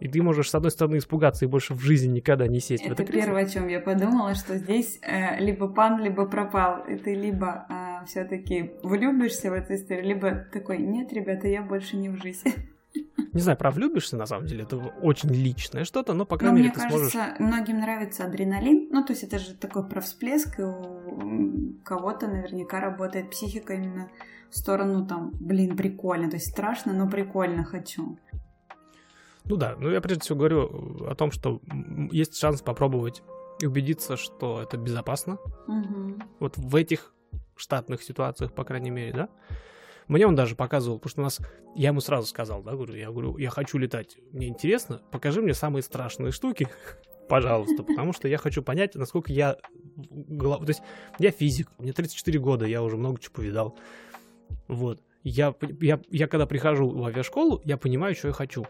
И 0.00 0.08
ты 0.08 0.22
можешь, 0.22 0.48
с 0.48 0.54
одной 0.54 0.70
стороны, 0.70 0.96
испугаться 0.96 1.44
и 1.44 1.48
больше 1.48 1.74
в 1.74 1.80
жизни 1.80 2.10
никогда 2.10 2.46
не 2.46 2.60
сесть 2.60 2.84
это 2.84 2.94
в 2.94 2.98
это 2.98 3.04
кресло. 3.04 3.26
первое, 3.26 3.44
о 3.44 3.46
чем 3.50 3.68
я 3.68 3.80
подумала, 3.80 4.34
что 4.34 4.56
здесь 4.56 4.98
э, 5.02 5.38
либо 5.38 5.68
пан, 5.68 6.02
либо 6.02 6.24
пропал. 6.24 6.86
И 6.86 6.96
ты 6.96 7.14
либо 7.14 7.66
э, 7.68 8.06
все-таки 8.06 8.70
влюбишься 8.82 9.50
в 9.50 9.52
эту 9.52 9.74
историю, 9.74 10.06
либо 10.06 10.46
такой, 10.50 10.78
нет, 10.78 11.12
ребята, 11.12 11.46
я 11.46 11.60
больше 11.60 11.98
не 11.98 12.08
в 12.08 12.16
жизни. 12.22 12.54
Не 13.32 13.40
знаю, 13.40 13.58
прав 13.58 13.74
влюбишься, 13.74 14.16
на 14.16 14.26
самом 14.26 14.46
деле, 14.46 14.64
это 14.64 14.76
очень 14.76 15.30
личное 15.30 15.84
что-то, 15.84 16.14
но, 16.14 16.24
по 16.26 16.34
Но 16.34 16.38
крайней 16.38 16.62
мере, 16.62 16.68
мне 16.68 16.74
ты 16.74 16.80
кажется, 16.80 17.10
сможешь... 17.10 17.38
многим 17.38 17.80
нравится 17.80 18.24
адреналин. 18.24 18.88
Ну, 18.90 19.04
то 19.04 19.12
есть 19.12 19.22
это 19.22 19.38
же 19.38 19.54
такой 19.54 19.88
про 19.88 20.00
всплеск, 20.00 20.58
и 20.58 20.62
у 20.62 21.74
кого-то 21.84 22.26
наверняка 22.26 22.80
работает 22.80 23.30
психика 23.30 23.74
именно 23.74 24.10
в 24.50 24.56
сторону 24.56 25.06
там, 25.06 25.30
блин, 25.40 25.76
прикольно. 25.76 26.28
То 26.28 26.36
есть 26.36 26.50
страшно, 26.50 26.92
но 26.92 27.08
прикольно 27.08 27.64
хочу. 27.64 28.18
Ну 29.44 29.56
да, 29.56 29.76
ну 29.78 29.90
я 29.90 30.00
прежде 30.00 30.22
всего 30.22 30.38
говорю 30.38 31.06
о 31.08 31.14
том, 31.14 31.30
что 31.30 31.60
есть 32.10 32.36
шанс 32.36 32.62
попробовать 32.62 33.22
и 33.60 33.66
убедиться, 33.66 34.16
что 34.16 34.60
это 34.60 34.76
безопасно. 34.76 35.38
Мгм. 35.66 36.22
Вот 36.40 36.56
в 36.56 36.74
этих 36.76 37.14
штатных 37.56 38.02
ситуациях, 38.02 38.52
по 38.52 38.64
крайней 38.64 38.90
мере, 38.90 39.12
да. 39.12 39.28
Мне 40.10 40.26
он 40.26 40.34
даже 40.34 40.56
показывал, 40.56 40.98
потому 40.98 41.10
что 41.10 41.20
у 41.20 41.24
нас, 41.24 41.38
я 41.76 41.90
ему 41.90 42.00
сразу 42.00 42.26
сказал, 42.26 42.64
да, 42.64 42.72
говорю, 42.72 42.94
я 42.96 43.12
говорю, 43.12 43.38
я 43.38 43.48
хочу 43.48 43.78
летать, 43.78 44.16
мне 44.32 44.48
интересно, 44.48 45.00
покажи 45.12 45.40
мне 45.40 45.54
самые 45.54 45.84
страшные 45.84 46.32
штуки, 46.32 46.66
пожалуйста, 47.28 47.84
потому 47.84 48.12
что 48.12 48.26
я 48.26 48.36
хочу 48.36 48.60
понять, 48.60 48.96
насколько 48.96 49.32
я, 49.32 49.54
то 49.54 50.64
есть 50.66 50.82
я 51.20 51.30
физик, 51.30 51.70
мне 51.78 51.92
34 51.92 52.40
года, 52.40 52.66
я 52.66 52.82
уже 52.82 52.96
много 52.96 53.20
чего 53.20 53.34
повидал, 53.34 53.78
вот, 54.66 55.00
я, 55.22 55.54
я, 55.80 56.00
я 56.10 56.26
когда 56.26 56.44
прихожу 56.44 56.90
в 56.90 57.04
авиашколу, 57.04 57.62
я 57.64 57.76
понимаю, 57.76 58.16
что 58.16 58.26
я 58.26 58.34
хочу. 58.34 58.66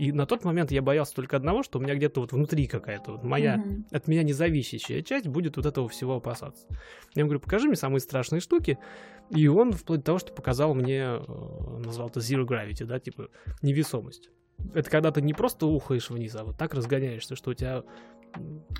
И 0.00 0.12
на 0.12 0.24
тот 0.24 0.44
момент 0.44 0.70
я 0.72 0.80
боялся 0.80 1.14
только 1.14 1.36
одного, 1.36 1.62
что 1.62 1.78
у 1.78 1.82
меня 1.82 1.94
где-то 1.94 2.22
вот 2.22 2.32
внутри 2.32 2.66
какая-то 2.66 3.12
вот 3.12 3.22
моя 3.22 3.58
Мгм. 3.58 3.84
от 3.90 4.08
меня 4.08 4.22
независящая 4.22 5.02
часть 5.02 5.26
будет 5.26 5.56
вот 5.58 5.66
этого 5.66 5.90
всего 5.90 6.16
опасаться. 6.16 6.64
Я 7.14 7.20
ему 7.20 7.28
говорю, 7.28 7.40
покажи 7.40 7.66
мне 7.68 7.76
самые 7.76 8.00
страшные 8.00 8.40
штуки. 8.40 8.78
И 9.28 9.46
он 9.46 9.72
вплоть 9.72 10.00
до 10.00 10.06
того, 10.06 10.18
что 10.18 10.32
показал 10.32 10.74
мне, 10.74 11.00
э, 11.02 11.18
назвал 11.84 12.08
это 12.08 12.20
zero 12.20 12.46
gravity, 12.46 12.86
да, 12.86 12.98
типа 12.98 13.28
невесомость. 13.60 14.30
Это 14.74 14.88
когда 14.90 15.10
ты 15.10 15.20
не 15.20 15.34
просто 15.34 15.66
ухаешь 15.66 16.08
вниз, 16.08 16.34
а 16.34 16.44
вот 16.44 16.56
так 16.56 16.72
разгоняешься, 16.72 17.36
что 17.36 17.50
у 17.50 17.54
тебя 17.54 17.82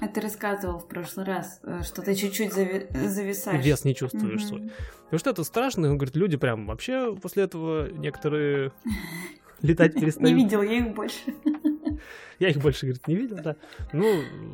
А 0.01 0.07
ты 0.09 0.21
рассказывал 0.21 0.79
в 0.79 0.87
прошлый 0.89 1.27
раз, 1.27 1.61
э, 1.65 1.83
что 1.83 2.01
ты 2.03 2.15
чуть-чуть 2.15 2.53
зави- 2.53 2.87
зависаешь. 3.09 3.65
вес 3.65 3.85
не 3.85 3.95
чувствуешь 3.95 4.41
Мгм. 4.43 4.49
свой. 4.49 4.71
Потому 5.05 5.19
что 5.19 5.31
это 5.31 5.45
страшно, 5.45 5.87
и 5.87 5.89
он 5.91 5.99
говорит, 5.99 6.17
люди 6.17 6.37
прям 6.37 6.67
вообще 6.67 7.15
после 7.21 7.43
этого 7.45 7.91
некоторые 7.91 8.73
летать 9.63 9.95
Не 9.97 10.01
перестают. 10.01 10.37
видел 10.37 10.63
я 10.63 10.79
их 10.79 10.95
больше. 10.95 11.35
Я 12.39 12.49
их 12.49 12.57
больше, 12.57 12.87
говорит, 12.87 13.07
не 13.07 13.17
видел, 13.17 13.37
да. 13.43 13.57
Ну, 13.93 14.07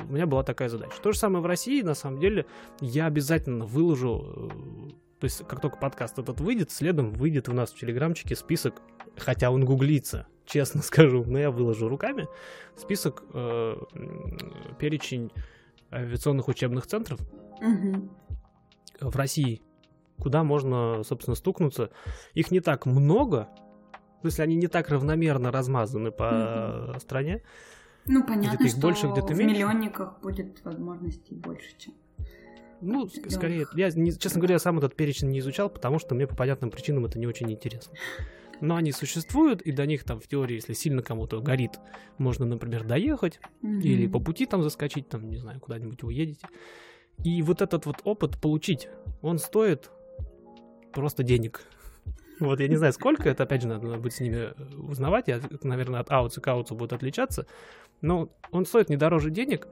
у 0.09 0.12
меня 0.12 0.27
была 0.27 0.42
такая 0.42 0.69
задача. 0.69 1.01
То 1.01 1.12
же 1.12 1.19
самое 1.19 1.40
в 1.42 1.47
России, 1.47 1.83
на 1.83 1.95
самом 1.95 2.19
деле, 2.19 2.47
я 2.81 3.07
обязательно 3.07 3.64
выложу, 3.64 4.51
э, 4.51 4.90
то 5.21 5.25
есть 5.25 5.47
как 5.47 5.61
только 5.61 5.77
подкаст 5.77 6.19
этот 6.19 6.40
выйдет, 6.40 6.73
следом 6.73 7.12
выйдет 7.12 7.49
у 7.49 7.53
нас 7.53 7.71
в 7.71 7.79
Телеграмчике 7.79 8.35
список, 8.35 8.83
хотя 9.16 9.53
он 9.53 9.64
гуглится, 9.64 10.27
честно 10.47 10.83
скажу, 10.83 11.25
но 11.25 11.38
я 11.38 11.53
выложу 11.53 11.88
руками, 11.88 12.27
список, 12.77 13.23
э, 13.33 13.77
перечень 14.81 15.31
авиационных 15.92 16.49
учебных 16.49 16.88
центров 16.88 17.21
в 19.01 19.16
России, 19.16 19.62
куда 20.21 20.42
можно, 20.42 21.03
собственно, 21.05 21.37
стукнуться. 21.37 21.90
Их 22.35 22.51
не 22.51 22.61
так 22.61 22.87
много, 22.87 23.49
смысле, 24.31 24.45
они 24.45 24.57
не 24.57 24.67
так 24.69 24.89
равномерно 24.89 25.51
размазаны 25.51 26.11
по 26.12 26.97
стране, 27.01 27.43
Ну, 28.07 28.23
понятно, 28.25 28.49
Где-то 28.51 28.65
их 28.65 28.71
что 28.71 28.81
больше, 28.81 29.07
где-то 29.09 29.35
в 29.35 29.39
меньше. 29.39 29.55
миллионниках 29.55 30.21
будет 30.21 30.65
возможностей 30.65 31.35
больше, 31.35 31.71
чем... 31.79 31.95
Ну, 32.81 33.07
пределах. 33.09 33.33
скорее, 33.33 33.67
я, 33.75 33.91
не- 33.91 34.12
честно 34.17 34.39
говоря, 34.41 34.59
сам 34.59 34.79
этот 34.79 34.95
перечень 34.95 35.31
не 35.31 35.39
изучал, 35.41 35.69
потому 35.71 35.99
что 35.99 36.15
мне 36.15 36.27
по 36.27 36.37
понятным 36.37 36.71
причинам 36.71 37.05
это 37.07 37.19
не 37.19 37.27
очень 37.27 37.51
интересно. 37.51 37.95
Но 38.61 38.77
они 38.77 38.93
существуют, 38.93 39.61
и 39.62 39.73
до 39.73 39.87
них 39.87 40.05
там 40.05 40.21
в 40.21 40.27
теории, 40.29 40.55
если 40.57 40.73
сильно 40.75 41.03
кому-то 41.03 41.41
горит, 41.41 41.73
можно, 42.19 42.47
например, 42.47 42.85
доехать, 42.85 43.41
Мгм. 43.62 43.81
или 43.81 44.07
по 44.07 44.21
пути 44.21 44.47
там 44.47 44.62
заскочить, 44.62 45.09
там, 45.09 45.29
не 45.29 45.37
знаю, 45.39 45.59
куда-нибудь 45.61 46.03
вы 46.03 46.12
едете. 46.15 46.47
И 47.25 47.43
вот 47.43 47.61
этот 47.62 47.87
вот 47.87 47.97
опыт 48.05 48.39
получить, 48.41 48.89
он 49.23 49.39
стоит 49.39 49.91
просто 50.93 51.23
денег. 51.23 51.62
Вот 52.40 52.61
я 52.61 52.68
не 52.68 52.77
знаю, 52.77 52.92
сколько 52.92 53.29
это, 53.29 53.44
опять 53.44 53.62
же, 53.62 53.68
надо 53.68 53.96
будет 53.96 54.12
с 54.12 54.20
ними 54.20 54.53
э, 54.57 54.75
узнавать, 54.77 55.29
я, 55.29 55.37
это, 55.37 55.66
наверное, 55.66 56.01
от 56.01 56.11
аутса 56.11 56.40
к 56.40 56.49
аутсу 56.49 56.75
будет 56.75 56.92
отличаться, 56.92 57.46
но 58.03 58.29
он 58.51 58.66
стоит 58.66 58.88
не 58.90 58.96
дороже 58.96 59.31
денег, 59.31 59.68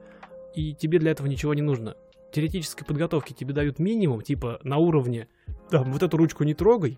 и 0.55 0.73
тебе 0.73 0.99
для 0.99 1.11
этого 1.11 1.27
ничего 1.27 1.53
не 1.53 1.61
нужно. 1.61 1.95
Теоретической 2.31 2.85
подготовки 2.85 3.33
тебе 3.33 3.53
дают 3.53 3.79
минимум, 3.79 4.21
типа 4.21 4.59
на 4.63 4.77
уровне, 4.77 5.27
там, 5.69 5.91
вот 5.91 6.01
эту 6.03 6.17
ручку 6.17 6.43
не 6.43 6.53
трогай, 6.53 6.97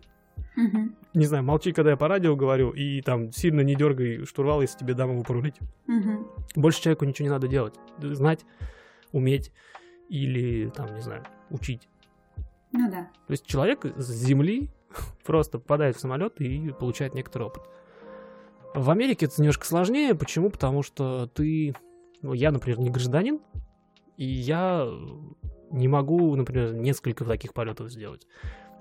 Мгм. 0.56 0.96
не 1.14 1.26
знаю, 1.26 1.44
молчи, 1.44 1.72
когда 1.74 1.92
я 1.92 1.98
по 1.98 2.08
радио 2.08 2.36
говорю, 2.36 2.72
и 2.72 3.02
там 3.02 3.32
сильно 3.32 3.62
не 3.62 3.76
дергай 3.76 4.26
штурвал, 4.26 4.62
если 4.62 4.80
тебе 4.80 4.94
дам 4.94 5.12
его 5.12 5.24
порулить. 5.24 5.56
Мгм. 5.88 6.28
Больше 6.56 6.82
человеку 6.82 7.06
ничего 7.06 7.26
не 7.26 7.32
надо 7.32 7.48
делать. 7.48 7.76
Знать, 8.00 8.46
уметь 9.12 9.52
или, 10.10 10.70
там, 10.70 10.94
не 10.96 11.02
знаю, 11.02 11.24
учить. 11.50 11.88
Ну 12.72 12.90
да. 12.90 13.10
То 13.28 13.32
есть 13.32 13.46
человек 13.46 13.86
с 13.86 14.10
земли 14.12 14.70
просто 15.28 15.60
попадает 15.60 15.98
в 15.98 16.00
самолет 16.00 16.40
и 16.42 16.72
получает 16.72 17.14
некоторый 17.14 17.44
опыт. 17.44 17.64
В 18.74 18.90
Америке 18.90 19.26
это 19.26 19.36
немножко 19.42 19.68
сложнее. 19.68 20.16
Почему? 20.16 20.50
Потому 20.50 20.82
что 20.82 21.28
ты... 21.28 21.76
Ну, 22.22 22.34
я, 22.34 22.52
например, 22.52 22.80
не 22.80 22.90
гражданин, 22.90 23.40
и 24.16 24.26
я 24.26 24.88
не 25.70 25.88
могу, 25.88 26.36
например, 26.36 26.74
несколько 26.74 27.26
таких 27.26 27.54
полетов 27.54 27.92
сделать. 27.92 28.26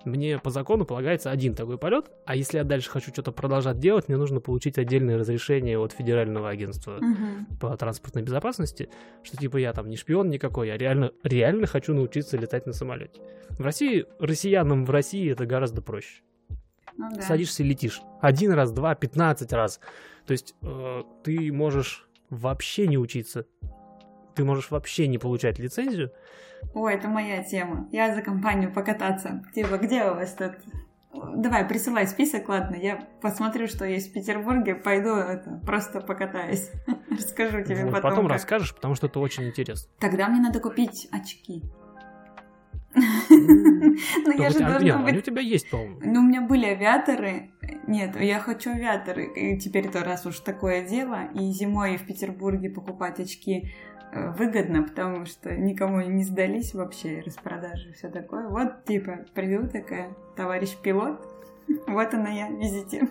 Мне 0.06 0.38
по 0.38 0.50
закону 0.50 0.84
полагается 0.84 1.32
один 1.32 1.56
такой 1.56 1.78
полет, 1.78 2.06
а 2.26 2.36
если 2.36 2.58
я 2.58 2.64
дальше 2.64 2.88
хочу 2.88 3.10
что-то 3.10 3.32
продолжать 3.32 3.80
делать, 3.80 4.06
мне 4.06 4.16
нужно 4.16 4.40
получить 4.40 4.78
отдельное 4.78 5.18
разрешение 5.18 5.80
от 5.80 5.90
Федерального 5.90 6.48
агентства 6.48 6.98
Мгм. 7.00 7.56
по 7.60 7.76
транспортной 7.76 8.22
безопасности, 8.22 8.88
что 9.24 9.36
типа 9.36 9.56
я 9.56 9.72
там 9.72 9.88
не 9.88 9.96
шпион 9.96 10.30
никакой, 10.30 10.68
я 10.68 10.76
реально, 10.78 11.10
реально 11.24 11.66
хочу 11.66 11.92
научиться 11.92 12.36
летать 12.36 12.66
на 12.66 12.72
самолете. 12.72 13.20
В 13.50 13.60
России, 13.60 14.06
россиянам 14.20 14.84
в 14.84 14.90
России 14.90 15.28
это 15.32 15.44
гораздо 15.44 15.82
проще. 15.82 16.22
Ну 16.96 17.10
да. 17.14 17.22
Садишься 17.22 17.62
и 17.62 17.66
летишь. 17.66 18.02
Один 18.20 18.52
раз, 18.52 18.72
два, 18.72 18.94
пятнадцать 18.94 19.52
раз. 19.52 19.80
То 20.26 20.32
есть 20.32 20.54
э, 20.62 21.02
ты 21.24 21.52
можешь 21.52 22.08
вообще 22.30 22.86
не 22.86 22.98
учиться. 22.98 23.46
Ты 24.34 24.44
можешь 24.44 24.70
вообще 24.70 25.06
не 25.06 25.18
получать 25.18 25.58
лицензию. 25.58 26.10
Ой, 26.74 26.94
это 26.94 27.08
моя 27.08 27.42
тема. 27.44 27.88
Я 27.92 28.14
за 28.14 28.22
компанию 28.22 28.72
покататься. 28.72 29.42
Типа, 29.54 29.78
где 29.78 30.04
у 30.04 30.14
вас 30.14 30.34
тут? 30.34 30.52
Давай, 31.34 31.64
присылай 31.66 32.06
список, 32.06 32.48
ладно, 32.48 32.74
я 32.76 33.08
посмотрю, 33.22 33.68
что 33.68 33.86
есть 33.86 34.10
в 34.10 34.12
Петербурге, 34.12 34.74
пойду 34.74 35.14
это, 35.14 35.62
просто 35.64 36.00
покатаюсь. 36.02 36.70
Расскажу 37.10 37.62
тебе 37.64 37.84
Вот, 37.84 37.92
потом. 37.94 38.10
потом 38.10 38.24
как. 38.26 38.32
расскажешь, 38.34 38.74
потому 38.74 38.94
что 38.96 39.06
это 39.06 39.18
очень 39.20 39.44
интересно. 39.44 39.90
Тогда 39.98 40.28
мне 40.28 40.40
надо 40.42 40.60
купить 40.60 41.08
очки. 41.10 41.62
Ну, 42.96 44.32
я 44.38 44.50
же 44.50 44.58
должна 44.60 44.76
они 44.76 44.90
у 44.92 45.04
быть... 45.04 45.24
тебя 45.24 45.40
есть, 45.42 45.70
по-моему. 45.70 46.00
Ну, 46.02 46.20
у 46.20 46.22
меня 46.22 46.40
были 46.40 46.66
авиаторы. 46.66 47.50
Нет, 47.86 48.18
я 48.20 48.40
хочу 48.40 48.70
авиаторы. 48.70 49.26
И 49.26 49.58
теперь-то 49.58 50.02
раз 50.04 50.26
уж 50.26 50.40
такое 50.40 50.86
дело, 50.86 51.26
и 51.34 51.50
зимой 51.50 51.96
в 51.96 52.06
Петербурге 52.06 52.70
покупать 52.70 53.20
очки 53.20 53.70
э, 54.12 54.30
выгодно, 54.32 54.82
потому 54.82 55.26
что 55.26 55.54
никому 55.54 56.00
не 56.00 56.24
сдались 56.24 56.74
вообще 56.74 57.22
распродажи 57.24 57.90
и 57.90 57.92
все 57.92 58.08
такое. 58.08 58.48
Вот, 58.48 58.84
типа, 58.84 59.26
приду 59.34 59.68
такая, 59.68 60.14
товарищ 60.36 60.76
пилот, 60.82 61.20
вот 61.86 62.14
она 62.14 62.30
я, 62.30 62.48
визите. 62.50 63.08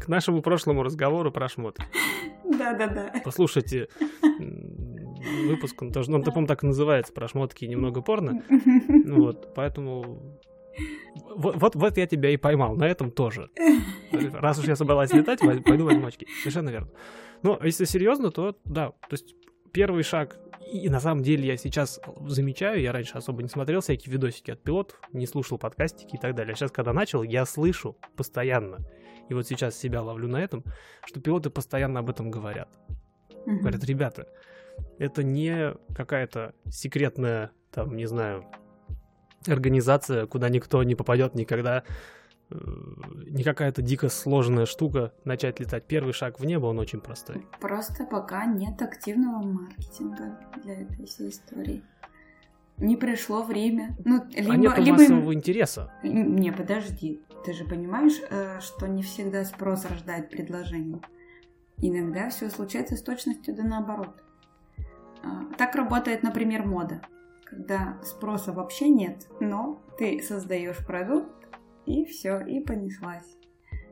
К 0.00 0.06
нашему 0.08 0.42
прошлому 0.42 0.84
разговору 0.84 1.32
про 1.32 1.48
шмотки. 1.48 1.84
Да-да-да. 2.44 3.12
Послушайте 3.24 3.88
выпуск, 5.46 5.80
он 5.82 5.92
тоже, 5.92 6.12
он, 6.12 6.22
по-моему, 6.22 6.46
так 6.46 6.64
и 6.64 6.66
называется, 6.66 7.12
про 7.12 7.28
шмотки 7.28 7.64
немного 7.64 8.02
порно. 8.02 8.42
Ну 8.48 9.22
Вот, 9.24 9.54
поэтому 9.54 10.38
Вот, 11.34 11.56
вот, 11.56 11.74
вот 11.74 11.96
я 11.96 12.06
тебя 12.06 12.30
и 12.30 12.36
поймал, 12.36 12.76
на 12.76 12.84
этом 12.84 13.10
тоже. 13.10 13.50
Раз 14.32 14.58
уж 14.58 14.66
я 14.66 14.76
собралась 14.76 15.12
летать, 15.12 15.40
пойду 15.40 15.84
возьму 15.84 16.06
очки. 16.06 16.26
Совершенно 16.40 16.70
верно. 16.70 16.88
Но 17.42 17.58
если 17.62 17.84
серьезно, 17.84 18.30
то 18.30 18.56
да, 18.64 18.90
то 18.90 19.12
есть 19.12 19.34
первый 19.72 20.02
шаг, 20.02 20.38
и 20.72 20.88
на 20.88 21.00
самом 21.00 21.22
деле 21.22 21.46
я 21.46 21.56
сейчас 21.56 22.00
замечаю, 22.26 22.80
я 22.80 22.92
раньше 22.92 23.14
особо 23.14 23.42
не 23.42 23.48
смотрел 23.48 23.80
всякие 23.80 24.12
видосики 24.12 24.50
от 24.50 24.62
пилотов, 24.62 25.00
не 25.12 25.26
слушал 25.26 25.58
подкастики 25.58 26.16
и 26.16 26.18
так 26.18 26.34
далее. 26.34 26.52
А 26.52 26.56
сейчас, 26.56 26.70
когда 26.70 26.92
начал, 26.92 27.22
я 27.22 27.44
слышу 27.46 27.96
постоянно, 28.16 28.78
и 29.28 29.34
вот 29.34 29.46
сейчас 29.46 29.78
себя 29.78 30.02
ловлю 30.02 30.28
на 30.28 30.42
этом, 30.42 30.64
что 31.04 31.20
пилоты 31.20 31.50
постоянно 31.50 32.00
об 32.00 32.10
этом 32.10 32.30
говорят. 32.30 32.68
Говорят, 33.46 33.84
ребята, 33.84 34.26
это 34.98 35.22
не 35.22 35.74
какая-то 35.94 36.54
секретная, 36.70 37.50
там, 37.70 37.96
не 37.96 38.06
знаю, 38.06 38.44
организация, 39.46 40.26
куда 40.26 40.48
никто 40.48 40.82
не 40.82 40.94
попадет 40.94 41.34
никогда, 41.34 41.84
э, 42.50 42.56
не 43.30 43.44
какая-то 43.44 43.82
дико 43.82 44.08
сложная 44.08 44.66
штука 44.66 45.12
начать 45.24 45.60
летать. 45.60 45.84
Первый 45.86 46.12
шаг 46.12 46.40
в 46.40 46.44
небо, 46.44 46.66
он 46.66 46.78
очень 46.78 47.00
простой. 47.00 47.46
Просто 47.60 48.04
пока 48.04 48.46
нет 48.46 48.80
активного 48.82 49.42
маркетинга 49.42 50.38
для 50.62 50.82
этой 50.82 51.06
всей 51.06 51.30
истории. 51.30 51.82
Не 52.78 52.96
пришло 52.96 53.42
время. 53.42 53.96
Ну, 54.04 54.24
либо, 54.30 54.52
а 54.52 54.56
нет 54.56 54.78
либо... 54.78 54.98
массового 54.98 55.34
интереса. 55.34 55.92
Не, 56.02 56.52
подожди. 56.52 57.20
Ты 57.44 57.52
же 57.52 57.64
понимаешь, 57.64 58.20
э, 58.30 58.60
что 58.60 58.86
не 58.86 59.02
всегда 59.02 59.44
спрос 59.44 59.84
рождает 59.84 60.30
предложение. 60.30 61.00
Иногда 61.80 62.28
все 62.28 62.50
случается 62.50 62.96
с 62.96 63.02
точностью 63.02 63.54
да 63.54 63.62
наоборот. 63.62 64.22
А, 65.22 65.44
так 65.56 65.74
работает, 65.74 66.22
например, 66.22 66.66
мода 66.66 67.00
когда 67.48 67.98
спроса 68.02 68.52
вообще 68.52 68.88
нет, 68.88 69.26
но 69.40 69.82
ты 69.98 70.20
создаешь 70.22 70.84
продукт, 70.86 71.48
и 71.86 72.04
все, 72.04 72.40
и 72.40 72.60
понеслась. 72.60 73.36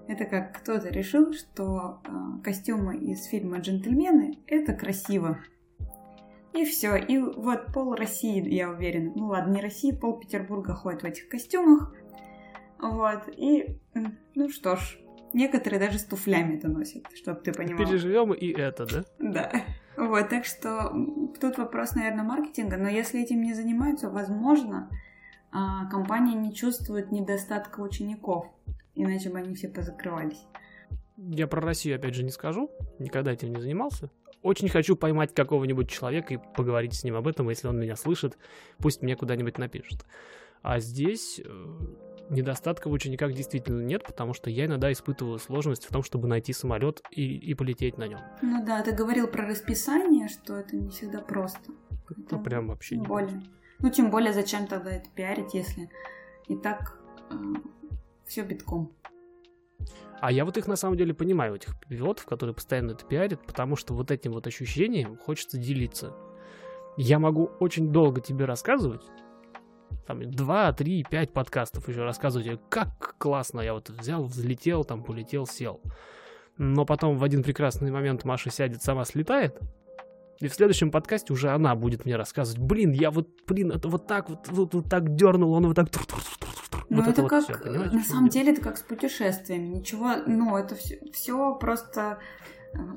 Это 0.09 0.25
как 0.27 0.61
кто-то 0.61 0.89
решил, 0.89 1.33
что 1.33 2.01
э, 2.05 2.43
костюмы 2.45 2.97
из 2.97 3.25
фильма 3.25 3.59
«Джентльмены»— 3.59 4.39
это 4.47 4.75
красиво. 4.75 5.39
И 6.53 6.65
все. 6.65 6.97
И 6.97 7.19
вот 7.19 7.67
пол 7.73 7.95
России, 7.95 8.47
я 8.49 8.71
уверена, 8.71 9.13
ну 9.17 9.27
ладно, 9.29 9.55
не 9.55 9.61
России, 9.61 9.91
пол 9.91 10.21
Петербурга 10.21 10.75
ходит 10.75 11.03
в 11.03 11.07
этих 11.07 11.29
костюмах. 11.29 11.95
Вот. 12.79 13.29
И, 13.37 13.79
ну 14.35 14.49
что 14.49 14.77
ж, 14.77 14.99
некоторые 15.33 15.81
даже 15.81 15.99
с 15.99 16.05
туфлями 16.05 16.57
это 16.57 16.69
носят, 16.69 17.05
чтобы 17.15 17.41
ты 17.41 17.53
понимал. 17.53 17.85
Переживем 17.85 18.33
и 18.33 18.53
это, 18.53 18.87
да? 18.87 19.05
Да. 19.19 19.53
Вот, 19.97 20.29
так 20.29 20.45
что 20.45 20.93
тут 21.41 21.59
вопрос, 21.59 21.95
наверное, 21.95 22.25
маркетинга, 22.25 22.77
но 22.77 22.89
если 22.89 23.23
этим 23.23 23.43
не 23.43 23.55
занимаются, 23.55 24.11
возможно, 24.11 24.91
а, 25.53 25.87
компания 25.87 26.35
не 26.35 26.55
чувствует 26.55 27.13
недостатка 27.13 27.81
учеников, 27.81 28.47
иначе 28.95 29.31
бы 29.31 29.39
они 29.39 29.55
все 29.55 29.69
позакрывались. 29.69 30.45
Я 31.17 31.47
про 31.47 31.63
Россию, 31.63 31.97
опять 31.97 32.15
же, 32.15 32.25
не 32.25 32.31
скажу, 32.31 32.71
никогда 32.99 33.33
этим 33.33 33.53
не 33.53 33.61
занимался. 33.61 34.11
Очень 34.43 34.69
хочу 34.69 34.97
поймать 34.97 35.35
какого-нибудь 35.35 35.89
человека 35.89 36.35
и 36.35 36.39
поговорить 36.55 36.95
с 36.95 37.03
ним 37.03 37.17
об 37.17 37.27
этом, 37.27 37.49
если 37.49 37.69
он 37.69 37.81
меня 37.81 37.97
слышит, 37.97 38.37
пусть 38.79 39.03
мне 39.03 39.17
куда-нибудь 39.17 39.57
напишет. 39.57 40.05
А 40.63 40.79
здесь 40.79 41.41
э, 41.43 41.79
недостатка 42.31 42.89
в 42.89 42.93
учениках 42.93 43.33
действительно 43.33 43.83
нет, 43.83 44.05
потому 44.05 44.35
что 44.35 44.51
я 44.51 44.67
иногда 44.67 44.91
испытываю 44.93 45.39
сложность 45.39 45.85
в 45.85 45.93
том, 45.93 46.03
чтобы 46.03 46.29
найти 46.29 46.53
самолет 46.53 47.03
и, 47.11 47.37
и 47.37 47.55
полететь 47.55 47.99
на 47.99 48.07
нем. 48.07 48.21
Ну 48.43 48.65
да, 48.65 48.83
ты 48.83 48.93
говорил 48.93 49.27
про 49.29 49.47
расписание, 49.47 50.29
что 50.29 50.57
это 50.57 50.77
не 50.77 50.91
всегда 50.91 51.21
просто. 51.21 51.73
Это 52.09 52.39
прям 52.39 52.69
вообще 52.69 52.97
не 52.97 53.07
более. 53.07 53.43
Ну, 53.79 53.91
тем 53.91 54.11
более, 54.11 54.33
зачем 54.33 54.67
тогда 54.67 54.93
это 54.93 55.09
пиарить, 55.11 55.55
если 55.55 55.91
и 56.49 56.57
так 56.57 56.99
э, 57.31 57.35
все 58.25 58.43
битком. 58.43 58.93
А 60.21 60.33
я 60.33 60.45
вот 60.45 60.57
их 60.57 60.67
на 60.67 60.77
самом 60.77 60.97
деле 60.97 61.13
понимаю, 61.13 61.57
этих 61.57 61.79
пилотов, 61.81 62.25
которые 62.25 62.55
постоянно 62.55 62.93
это 62.93 63.05
пиарят, 63.05 63.45
потому 63.45 63.77
что 63.77 63.95
вот 63.95 64.11
этим 64.11 64.33
вот 64.33 64.47
ощущением 64.47 65.19
хочется 65.19 65.59
делиться. 65.59 66.15
Я 66.97 67.19
могу 67.19 67.51
очень 67.61 67.93
долго 67.93 68.23
тебе 68.23 68.47
рассказывать, 68.47 69.03
там 70.07 70.31
2, 70.31 70.73
3, 70.73 71.07
5 71.11 71.33
подкастов 71.33 71.89
еще 71.89 72.03
рассказывать, 72.03 72.61
как 72.69 73.17
классно! 73.19 73.61
Я 73.61 73.75
вот 73.75 73.91
взял, 73.91 74.25
взлетел, 74.25 74.85
там 74.85 75.03
полетел, 75.03 75.47
сел. 75.47 75.81
Но 76.59 76.85
потом 76.85 77.19
в 77.19 77.25
один 77.25 77.43
прекрасный 77.43 77.91
момент 77.91 78.25
Маша 78.25 78.51
сядет, 78.51 78.83
сама 78.83 79.05
слетает, 79.05 79.61
и 80.39 80.49
в 80.49 80.55
следующем 80.55 80.91
подкасте 80.91 81.33
уже 81.33 81.51
она 81.51 81.75
будет 81.75 82.05
мне 82.05 82.17
рассказывать, 82.17 82.61
блин, 82.61 82.93
я 82.93 83.11
вот, 83.11 83.29
блин, 83.47 83.73
это 83.73 83.89
вот 83.89 84.07
так 84.07 84.29
вот, 84.29 84.49
вот, 84.49 84.75
вот 84.75 84.89
так 84.89 85.15
дернул, 85.15 85.53
он 85.53 85.67
вот 85.67 85.77
так... 85.77 85.89
Ну, 86.89 87.03
вот 87.03 87.09
это, 87.09 87.23
это 87.23 87.29
как, 87.29 87.49
вот 87.49 87.89
все, 87.89 87.97
на 87.97 88.03
самом 88.05 88.29
деле, 88.29 88.53
это 88.53 88.61
как 88.61 88.77
с 88.77 88.83
путешествиями. 88.83 89.79
Ничего, 89.79 90.17
ну, 90.27 90.57
это 90.57 90.77
все, 90.77 91.01
все 91.13 91.55
просто 91.55 92.19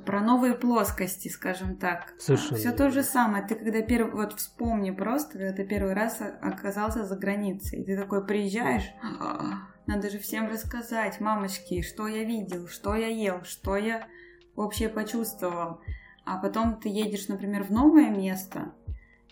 про 0.05 0.21
новые 0.21 0.53
плоскости, 0.53 1.27
скажем 1.27 1.77
так. 1.77 2.13
Совершенно. 2.17 2.57
Все 2.57 2.71
то 2.71 2.89
же 2.89 3.03
самое. 3.03 3.45
Ты 3.45 3.55
когда 3.55 3.81
первый, 3.81 4.13
вот 4.13 4.33
вспомни 4.33 4.91
просто, 4.91 5.37
когда 5.37 5.53
ты 5.53 5.65
первый 5.65 5.93
раз 5.93 6.21
оказался 6.41 7.05
за 7.05 7.15
границей, 7.15 7.83
ты 7.83 7.97
такой 7.97 8.25
приезжаешь, 8.25 8.89
«А, 9.01 9.67
надо 9.87 10.09
же 10.09 10.19
всем 10.19 10.47
рассказать, 10.47 11.19
мамочки, 11.19 11.81
что 11.81 12.07
я 12.07 12.23
видел, 12.23 12.67
что 12.67 12.95
я 12.95 13.07
ел, 13.07 13.43
что 13.43 13.75
я 13.75 14.07
вообще 14.55 14.89
почувствовал. 14.89 15.81
А 16.25 16.37
потом 16.37 16.79
ты 16.79 16.89
едешь, 16.89 17.27
например, 17.27 17.63
в 17.63 17.71
новое 17.71 18.09
место, 18.09 18.73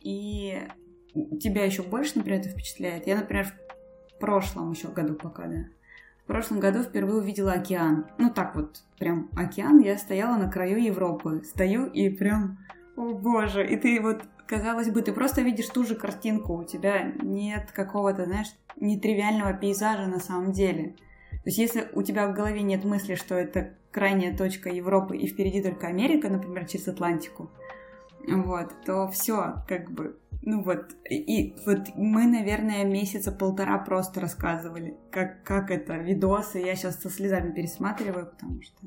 и 0.02 0.68
тебя 1.40 1.64
еще 1.64 1.84
больше, 1.84 2.14
например, 2.16 2.40
это 2.40 2.50
впечатляет. 2.50 3.08
Я, 3.08 3.18
например, 3.18 3.54
в 4.16 4.20
прошлом 4.20 4.72
еще 4.72 4.88
году 4.88 5.16
пока, 5.16 5.48
да, 5.48 5.66
в 6.28 6.30
прошлом 6.30 6.60
году 6.60 6.84
впервые 6.84 7.20
увидела 7.20 7.54
океан. 7.54 8.06
Ну 8.18 8.30
так 8.30 8.54
вот, 8.54 8.82
прям 9.00 9.30
океан. 9.38 9.80
Я 9.80 9.98
стояла 9.98 10.36
на 10.36 10.52
краю 10.52 10.78
Европы. 10.78 11.42
Стою 11.46 11.86
и 11.86 12.10
прям, 12.10 12.58
о 12.98 13.14
боже. 13.14 13.66
И 13.66 13.78
ты 13.78 14.02
вот, 14.02 14.24
казалось 14.46 14.90
бы, 14.90 15.02
ты 15.02 15.14
просто 15.14 15.42
видишь 15.42 15.70
ту 15.70 15.86
же 15.86 15.96
картинку. 15.96 16.58
У 16.58 16.66
тебя 16.66 17.14
нет 17.22 17.72
какого-то, 17.72 18.26
знаешь, 18.26 18.54
нетривиального 18.76 19.54
пейзажа 19.54 20.08
на 20.08 20.20
самом 20.20 20.52
деле. 20.52 20.96
То 21.32 21.44
есть 21.46 21.60
если 21.60 21.88
у 21.94 22.04
тебя 22.04 22.28
в 22.28 22.34
голове 22.34 22.62
нет 22.62 22.84
мысли, 22.84 23.16
что 23.16 23.36
это 23.36 23.76
крайняя 23.92 24.36
точка 24.36 24.70
Европы 24.70 25.16
и 25.16 25.28
впереди 25.28 25.64
только 25.64 25.88
Америка, 25.88 26.28
например, 26.28 26.66
через 26.66 26.90
Атлантику, 26.90 27.50
вот, 28.28 28.74
то 28.86 29.08
все, 29.08 29.64
как 29.66 29.90
бы, 29.92 30.18
ну 30.50 30.62
вот, 30.62 30.96
и 31.10 31.58
вот 31.66 31.94
мы, 31.96 32.26
наверное, 32.26 32.86
месяца 32.86 33.34
полтора 33.34 33.78
просто 33.80 34.22
рассказывали, 34.22 34.96
как, 35.12 35.44
как 35.44 35.72
это, 35.72 35.98
видосы. 35.98 36.60
Я 36.60 36.78
сейчас 36.78 37.02
со 37.02 37.10
слезами 37.10 37.52
пересматриваю, 37.52 38.28
потому 38.28 38.62
что 38.62 38.78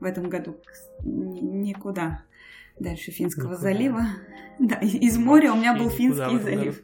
в 0.00 0.04
этом 0.04 0.28
году 0.28 0.58
никуда 1.02 2.24
дальше 2.78 3.10
Финского 3.10 3.52
никуда. 3.52 3.62
залива. 3.62 4.02
Да, 4.58 4.74
из 4.80 5.16
моря 5.16 5.52
у 5.52 5.56
меня 5.56 5.74
был 5.74 5.88
Финский 5.88 6.40
залив. 6.40 6.82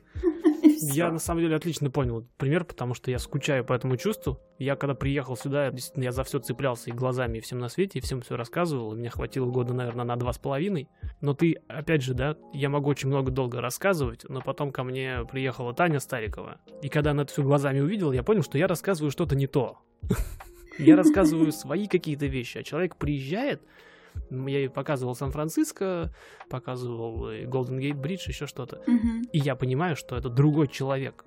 Я 0.80 1.10
на 1.10 1.18
самом 1.18 1.42
деле 1.42 1.56
отлично 1.56 1.90
понял 1.90 2.26
пример, 2.36 2.64
потому 2.64 2.94
что 2.94 3.10
я 3.10 3.18
скучаю 3.18 3.64
по 3.64 3.72
этому 3.72 3.96
чувству. 3.96 4.40
Я 4.58 4.76
когда 4.76 4.94
приехал 4.94 5.36
сюда, 5.36 5.70
действительно, 5.70 6.04
я 6.04 6.12
за 6.12 6.24
все 6.24 6.38
цеплялся 6.38 6.90
и 6.90 6.92
глазами, 6.92 7.38
и 7.38 7.40
всем 7.40 7.58
на 7.58 7.68
свете, 7.68 7.98
и 7.98 8.02
всем 8.02 8.20
все 8.20 8.36
рассказывал. 8.36 8.92
И 8.92 8.96
мне 8.96 9.10
хватило 9.10 9.50
года, 9.50 9.74
наверное, 9.74 10.04
на 10.04 10.16
два 10.16 10.32
с 10.32 10.38
половиной. 10.38 10.88
Но 11.20 11.34
ты, 11.34 11.54
опять 11.68 12.02
же, 12.02 12.14
да, 12.14 12.36
я 12.52 12.68
могу 12.68 12.90
очень 12.90 13.08
много 13.08 13.30
долго 13.30 13.60
рассказывать, 13.60 14.24
но 14.28 14.40
потом 14.40 14.72
ко 14.72 14.84
мне 14.84 15.24
приехала 15.30 15.74
Таня 15.74 16.00
Старикова. 16.00 16.60
И 16.82 16.88
когда 16.88 17.12
она 17.12 17.22
это 17.22 17.32
все 17.32 17.42
глазами 17.42 17.80
увидела, 17.80 18.12
я 18.12 18.22
понял, 18.22 18.42
что 18.42 18.58
я 18.58 18.66
рассказываю 18.66 19.10
что-то 19.10 19.36
не 19.36 19.46
то. 19.46 19.78
Я 20.76 20.96
рассказываю 20.96 21.52
свои 21.52 21.86
какие-то 21.86 22.26
вещи, 22.26 22.58
а 22.58 22.64
человек 22.64 22.96
приезжает, 22.96 23.62
я 24.30 24.58
ей 24.58 24.68
показывал 24.68 25.14
Сан-Франциско, 25.14 26.12
показывал 26.48 27.30
Голден 27.46 27.78
Гейт 27.78 27.96
Бридж, 27.96 28.28
еще 28.28 28.46
что-то. 28.46 28.82
Mm-hmm. 28.86 29.30
И 29.32 29.38
я 29.38 29.56
понимаю, 29.56 29.96
что 29.96 30.16
это 30.16 30.28
другой 30.28 30.68
человек. 30.68 31.24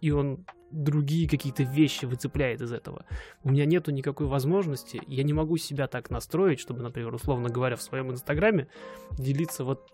И 0.00 0.10
он 0.10 0.44
другие 0.70 1.28
какие-то 1.28 1.62
вещи 1.62 2.06
выцепляет 2.06 2.60
из 2.60 2.72
этого. 2.72 3.04
У 3.44 3.50
меня 3.50 3.66
нету 3.66 3.92
никакой 3.92 4.26
возможности, 4.26 5.00
я 5.06 5.22
не 5.22 5.32
могу 5.32 5.56
себя 5.58 5.86
так 5.86 6.10
настроить, 6.10 6.58
чтобы, 6.58 6.82
например, 6.82 7.14
условно 7.14 7.48
говоря, 7.48 7.76
в 7.76 7.82
своем 7.82 8.10
инстаграме 8.10 8.68
делиться 9.12 9.64
вот 9.64 9.88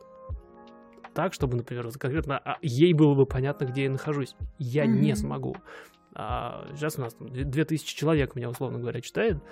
так, 1.14 1.34
чтобы, 1.34 1.56
например, 1.56 1.90
конкретно 1.98 2.38
а, 2.38 2.58
ей 2.62 2.92
было 2.92 3.14
бы 3.14 3.26
понятно, 3.26 3.64
где 3.64 3.84
я 3.84 3.90
нахожусь. 3.90 4.36
Я 4.58 4.84
mm-hmm. 4.84 5.00
не 5.00 5.16
смогу. 5.16 5.56
А 6.14 6.66
сейчас 6.74 6.96
у 6.98 7.02
нас 7.02 7.14
там 7.14 7.28
2000 7.28 7.96
человек 7.96 8.34
меня, 8.34 8.48
условно 8.48 8.78
говоря, 8.78 9.00
читает 9.00 9.42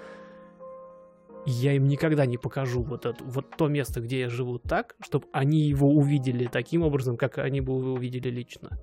я 1.47 1.73
им 1.73 1.85
никогда 1.89 2.27
не 2.27 2.39
покажу 2.39 2.83
вот, 2.83 3.07
это, 3.07 3.23
вот 3.25 3.57
то 3.57 3.69
место, 3.69 4.01
где 4.01 4.21
я 4.21 4.29
живу 4.29 4.59
так, 4.59 4.97
чтобы 5.01 5.27
они 5.33 5.61
его 5.61 5.89
увидели 5.89 6.47
таким 6.47 6.83
образом, 6.83 7.17
как 7.17 7.39
они 7.39 7.61
бы 7.61 7.73
его 7.79 7.93
увидели 7.95 8.29
лично. 8.31 8.79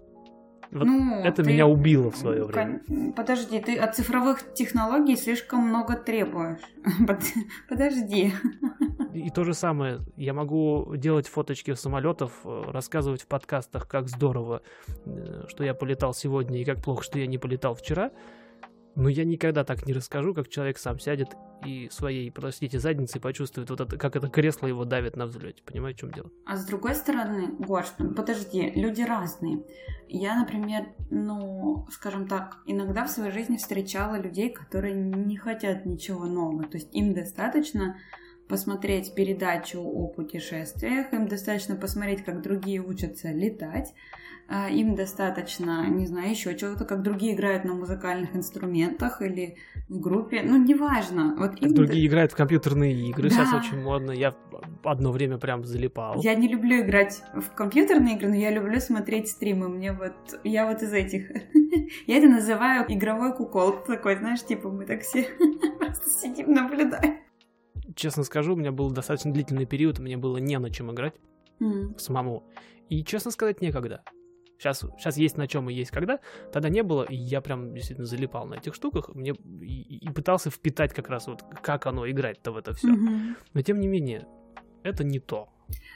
Вот 0.72 0.86
Ну, 0.88 1.20
это 1.20 1.44
ты- 1.44 1.50
меня 1.50 1.68
убило 1.68 2.10
в 2.10 2.18
свое 2.18 2.46
время. 2.46 2.80
Кон- 2.88 3.14
Подожди, 3.14 3.60
ты 3.60 3.78
от 3.78 3.96
цифровых 3.96 4.54
технологий 4.56 5.16
слишком 5.16 5.60
много 5.68 5.96
требуешь. 5.96 6.62
Под- 7.08 7.20
Подожди. 7.70 8.34
И 9.14 9.30
то 9.30 9.44
же 9.44 9.54
самое, 9.54 10.00
я 10.18 10.34
могу 10.34 10.96
делать 10.96 11.28
фоточки 11.28 11.76
самолетов, 11.76 12.32
э, 12.44 12.64
рассказывать 12.72 13.22
в 13.22 13.28
подкастах, 13.28 13.88
как 13.88 14.10
здорово, 14.10 14.64
э, 15.06 15.44
что 15.48 15.64
я 15.64 15.76
полетал 15.76 16.16
сегодня, 16.16 16.60
и 16.60 16.66
как 16.66 16.82
плохо, 16.82 17.04
что 17.04 17.20
я 17.20 17.28
не 17.28 17.38
полетал 17.38 17.76
вчера. 17.76 18.10
Но 18.96 19.10
я 19.10 19.26
никогда 19.26 19.64
так 19.64 19.86
не 19.88 19.94
расскажу, 19.94 20.34
как 20.34 20.50
человек 20.50 20.78
сам 20.78 21.00
сядет 21.00 21.30
и 21.66 21.90
своей, 21.90 22.32
простите, 22.32 22.80
задницей 22.80 23.20
почувствует, 23.20 23.70
вот 23.70 23.82
это, 23.82 23.98
как 23.98 24.16
это 24.16 24.28
кресло 24.28 24.68
его 24.68 24.86
давит 24.86 25.16
на 25.16 25.26
взлете. 25.26 25.64
Понимаете, 25.66 25.98
в 25.98 26.00
чем 26.02 26.12
дело? 26.12 26.32
А 26.46 26.58
с 26.58 26.66
другой 26.66 26.94
стороны, 26.94 27.56
Гош, 27.60 27.86
ну, 27.98 28.14
подожди, 28.14 28.72
люди 28.76 29.02
разные. 29.02 29.64
Я, 30.08 30.40
например, 30.40 30.88
ну, 31.10 31.88
скажем 31.90 32.28
так, 32.28 32.58
иногда 32.66 33.06
в 33.06 33.10
своей 33.10 33.32
жизни 33.32 33.58
встречала 33.58 34.20
людей, 34.20 34.52
которые 34.52 34.94
не 34.94 35.38
хотят 35.38 35.86
ничего 35.86 36.26
нового. 36.26 36.64
То 36.66 36.78
есть 36.78 36.94
им 36.94 37.14
достаточно 37.14 37.98
посмотреть 38.48 39.16
передачу 39.16 39.82
о 39.82 40.08
путешествиях, 40.08 41.14
им 41.14 41.28
достаточно 41.28 41.76
посмотреть, 41.76 42.24
как 42.24 42.42
другие 42.42 42.82
учатся 42.82 43.32
летать, 43.32 43.94
а, 44.50 44.70
им 44.70 44.96
достаточно, 44.96 45.88
не 45.88 46.06
знаю, 46.06 46.30
еще 46.32 46.56
чего-то, 46.56 46.84
как 46.86 47.02
другие 47.02 47.34
играют 47.34 47.64
на 47.64 47.74
музыкальных 47.74 48.36
инструментах 48.36 49.22
или 49.22 49.56
в 49.88 50.00
группе, 50.00 50.42
ну, 50.44 50.62
неважно. 50.62 51.36
Вот 51.38 51.62
им 51.62 51.74
другие 51.74 52.06
играют 52.08 52.34
в 52.34 52.36
компьютерные 52.36 52.94
игры, 53.10 53.30
сейчас 53.30 53.52
Да. 53.52 53.58
очень 53.58 53.82
модно. 53.82 54.12
Я 54.12 54.36
одно 54.84 55.12
время 55.12 55.38
прям 55.38 55.64
залипал. 55.64 56.22
Я 56.22 56.36
не 56.36 56.48
люблю 56.50 56.82
играть 56.82 57.24
в 57.34 57.56
компьютерные 57.56 58.18
игры, 58.18 58.30
но 58.30 58.36
я 58.36 58.52
люблю 58.52 58.80
смотреть 58.80 59.30
стримы. 59.30 59.70
Мне 59.70 59.94
вот... 59.94 60.14
Я 60.44 60.68
вот 60.68 60.82
из 60.84 60.92
этих... 60.92 61.30
Я 62.08 62.18
это 62.18 62.28
называю 62.28 62.86
игровой 62.90 63.36
кукол. 63.36 63.84
Такой, 63.88 64.18
знаешь, 64.18 64.44
типа 64.44 64.70
мы 64.70 64.86
так 64.86 65.02
все 65.02 65.24
просто 65.80 66.10
сидим, 66.10 66.54
наблюдаем. 66.54 67.18
Честно 67.96 68.24
скажу, 68.24 68.54
у 68.54 68.56
меня 68.56 68.72
был 68.72 68.92
достаточно 68.92 69.32
длительный 69.32 69.66
период, 69.66 70.00
мне 70.00 70.18
было 70.18 70.38
не 70.38 70.58
на 70.60 70.70
чем 70.70 70.92
играть. 70.92 71.14
М. 71.60 71.98
самому. 71.98 72.44
И, 72.90 73.04
честно 73.04 73.32
сказать, 73.32 73.62
некогда. 73.62 74.04
Сейчас, 74.58 74.80
сейчас 74.98 75.18
есть 75.18 75.38
на 75.38 75.48
чем 75.48 75.70
и 75.70 75.74
есть 75.74 75.92
когда. 75.92 76.20
Тогда 76.52 76.70
не 76.70 76.84
было, 76.84 77.04
и 77.04 77.16
я 77.16 77.42
прям 77.42 77.74
действительно 77.74 78.06
залипал 78.06 78.46
на 78.46 78.56
этих 78.56 78.74
штуках. 78.76 79.10
Мне 79.14 79.34
и, 79.62 79.98
и 79.98 80.10
пытался 80.10 80.50
впитать 80.50 80.94
как 80.94 81.10
раз 81.10 81.28
вот 81.28 81.44
как 81.62 81.86
оно 81.86 82.10
играть-то 82.10 82.52
в 82.52 82.58
это 82.58 82.74
все. 82.74 82.88
Мгм. 82.88 83.36
Но 83.54 83.62
тем 83.62 83.80
не 83.80 83.88
менее, 83.88 84.28
это 84.84 85.04
не 85.04 85.20
то. 85.20 85.50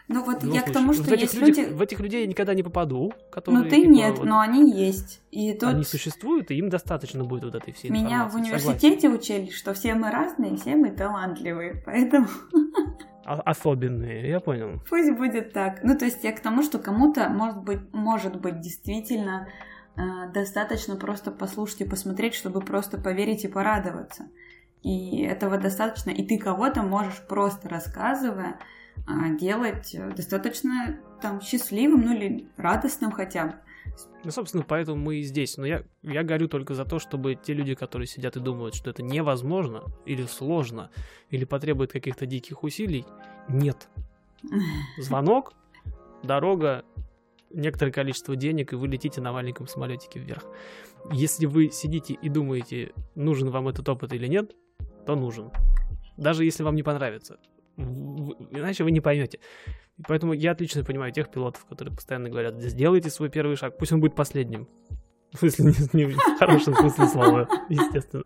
Ну 0.10 0.23
вот 0.23 0.41
любом 0.43 0.56
я 0.56 0.62
к 0.62 0.65
случае. 0.65 0.73
тому, 0.73 0.91
в 0.91 0.95
что 0.95 1.13
этих 1.13 1.21
есть 1.21 1.34
людях- 1.34 1.58
люди... 1.65 1.73
В 1.73 1.82
этих 1.82 1.99
людей 1.99 2.21
я 2.21 2.27
никогда 2.27 2.53
не 2.53 2.63
попаду, 2.63 3.13
которые... 3.30 3.63
Ну 3.63 3.69
ты 3.69 3.75
типа, 3.82 3.89
нет, 3.89 4.17
вот 4.17 4.25
но 4.25 4.39
они 4.39 4.71
есть. 4.71 5.21
И 5.32 5.53
тут 5.53 5.69
Они 5.69 5.84
существуют, 5.84 6.49
и 6.51 6.56
им 6.56 6.69
достаточно 6.69 7.25
будет 7.25 7.43
вот 7.43 7.56
этой 7.56 7.73
всей 7.73 7.89
меня 7.89 8.25
в 8.27 8.36
университете 8.36 9.10
учили, 9.10 9.51
что 9.51 9.73
все 9.73 9.95
мы 9.95 10.10
разные, 10.10 10.56
все 10.56 10.75
мы 10.75 10.91
талантливые. 10.91 11.82
Поэтому 11.86 12.27
Согласен. 12.27 12.97
А- 13.25 13.41
особенные, 13.41 14.30
я 14.30 14.39
понял. 14.39 14.82
Пусть 14.89 15.12
будет 15.17 15.51
так. 15.51 15.84
Ну, 15.84 15.97
то 15.97 16.06
есть 16.06 16.23
я 16.23 16.32
к 16.32 16.39
тому, 16.39 16.63
что 16.63 16.80
кому-то 16.80 17.27
может 17.27 17.62
быть, 17.62 17.93
может 17.93 18.39
быть 18.39 18.62
действительно 18.62 19.49
э, 19.97 20.01
достаточно 20.34 20.95
просто 20.95 21.32
послушать 21.32 21.82
и 21.82 21.86
посмотреть, 21.86 22.34
чтобы 22.36 22.62
просто 22.62 22.97
поверить 22.97 23.43
и 23.43 23.49
порадоваться. 23.49 24.30
И 24.82 25.23
этого 25.23 25.58
достаточно. 25.58 26.12
И 26.12 26.25
ты 26.25 26.38
кого-то 26.38 26.84
можешь 26.84 27.21
просто 27.27 27.67
рассказывая 27.67 28.60
делать 29.38 29.93
э, 29.95 30.12
достаточно 30.15 30.99
там 31.21 31.41
счастливым, 31.41 32.01
ну 32.01 32.15
или 32.15 32.47
радостным 32.57 33.12
хотя 33.12 33.47
бы. 33.47 33.53
Ну, 34.23 34.31
собственно, 34.31 34.63
поэтому 34.67 34.97
мы 34.97 35.17
и 35.17 35.23
здесь. 35.23 35.57
Но 35.57 35.65
я, 35.65 35.83
я 36.01 36.23
горю 36.23 36.47
только 36.47 36.73
за 36.73 36.86
то, 36.86 36.99
чтобы 36.99 37.36
те 37.36 37.53
люди, 37.53 37.75
которые 37.75 38.07
сидят 38.07 38.36
и 38.36 38.39
думают, 38.39 38.75
что 38.75 38.89
это 38.89 39.03
невозможно, 39.03 39.83
или 40.05 40.25
сложно, 40.25 40.91
или 41.29 41.45
потребует 41.45 41.91
каких-то 41.91 42.25
диких 42.25 42.63
усилий, 42.63 43.05
нет. 43.47 43.88
Звонок, 44.97 45.53
дорога, 46.23 46.83
некоторое 47.49 47.91
количество 47.91 48.36
денег, 48.36 48.73
и 48.73 48.75
вы 48.75 48.88
летите 48.88 49.21
на 49.21 49.31
маленьком 49.31 49.67
самолетике 49.67 50.19
вверх. 50.19 50.43
Если 51.12 51.45
вы 51.45 51.69
сидите 51.71 52.13
и 52.13 52.29
думаете, 52.29 52.91
нужен 53.15 53.49
вам 53.49 53.69
этот 53.69 53.88
опыт 53.88 54.13
или 54.13 54.27
нет, 54.27 54.55
то 55.05 55.15
нужен. 55.15 55.51
Даже 56.17 56.43
если 56.43 56.63
вам 56.63 56.75
не 56.75 56.83
понравится. 56.83 57.39
Иначе 57.77 58.83
вы 58.83 58.91
не 58.91 59.01
поймете. 59.01 59.39
Поэтому 60.07 60.33
я 60.33 60.51
отлично 60.51 60.83
понимаю 60.83 61.11
тех 61.11 61.29
пилотов, 61.29 61.65
которые 61.65 61.95
постоянно 61.95 62.29
говорят, 62.29 62.55
сделайте 62.61 63.09
свой 63.09 63.29
первый 63.29 63.55
шаг, 63.55 63.77
пусть 63.77 63.91
он 63.91 63.99
будет 63.99 64.15
последним. 64.15 64.67
В 65.33 65.37
смысле, 65.37 65.65
не, 65.93 66.05
не 66.05 66.11
в 66.13 66.39
хорошем 66.39 66.75
смысле 66.75 67.07
слова, 67.07 67.47
естественно. 67.69 68.23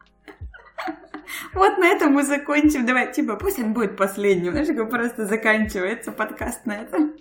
Вот 1.54 1.78
на 1.78 1.88
этом 1.88 2.14
мы 2.14 2.24
закончим. 2.24 2.86
Давай, 2.86 3.12
типа, 3.12 3.36
пусть 3.36 3.60
он 3.60 3.74
будет 3.74 3.98
последним. 3.98 4.52
Знаешь, 4.52 4.68
как 4.68 4.90
просто 4.90 5.26
заканчивается 5.26 6.12
подкаст 6.12 6.66
на 6.66 6.82
этом. 6.82 7.16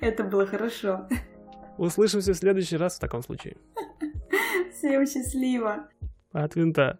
Это 0.00 0.24
было 0.24 0.46
хорошо. 0.46 1.08
Услышимся 1.78 2.32
в 2.32 2.36
следующий 2.36 2.76
раз 2.76 2.96
в 2.96 3.00
таком 3.00 3.22
случае. 3.22 3.56
Всем 4.74 5.06
счастливо. 5.06 5.88
От 6.32 6.56
винта. 6.56 6.98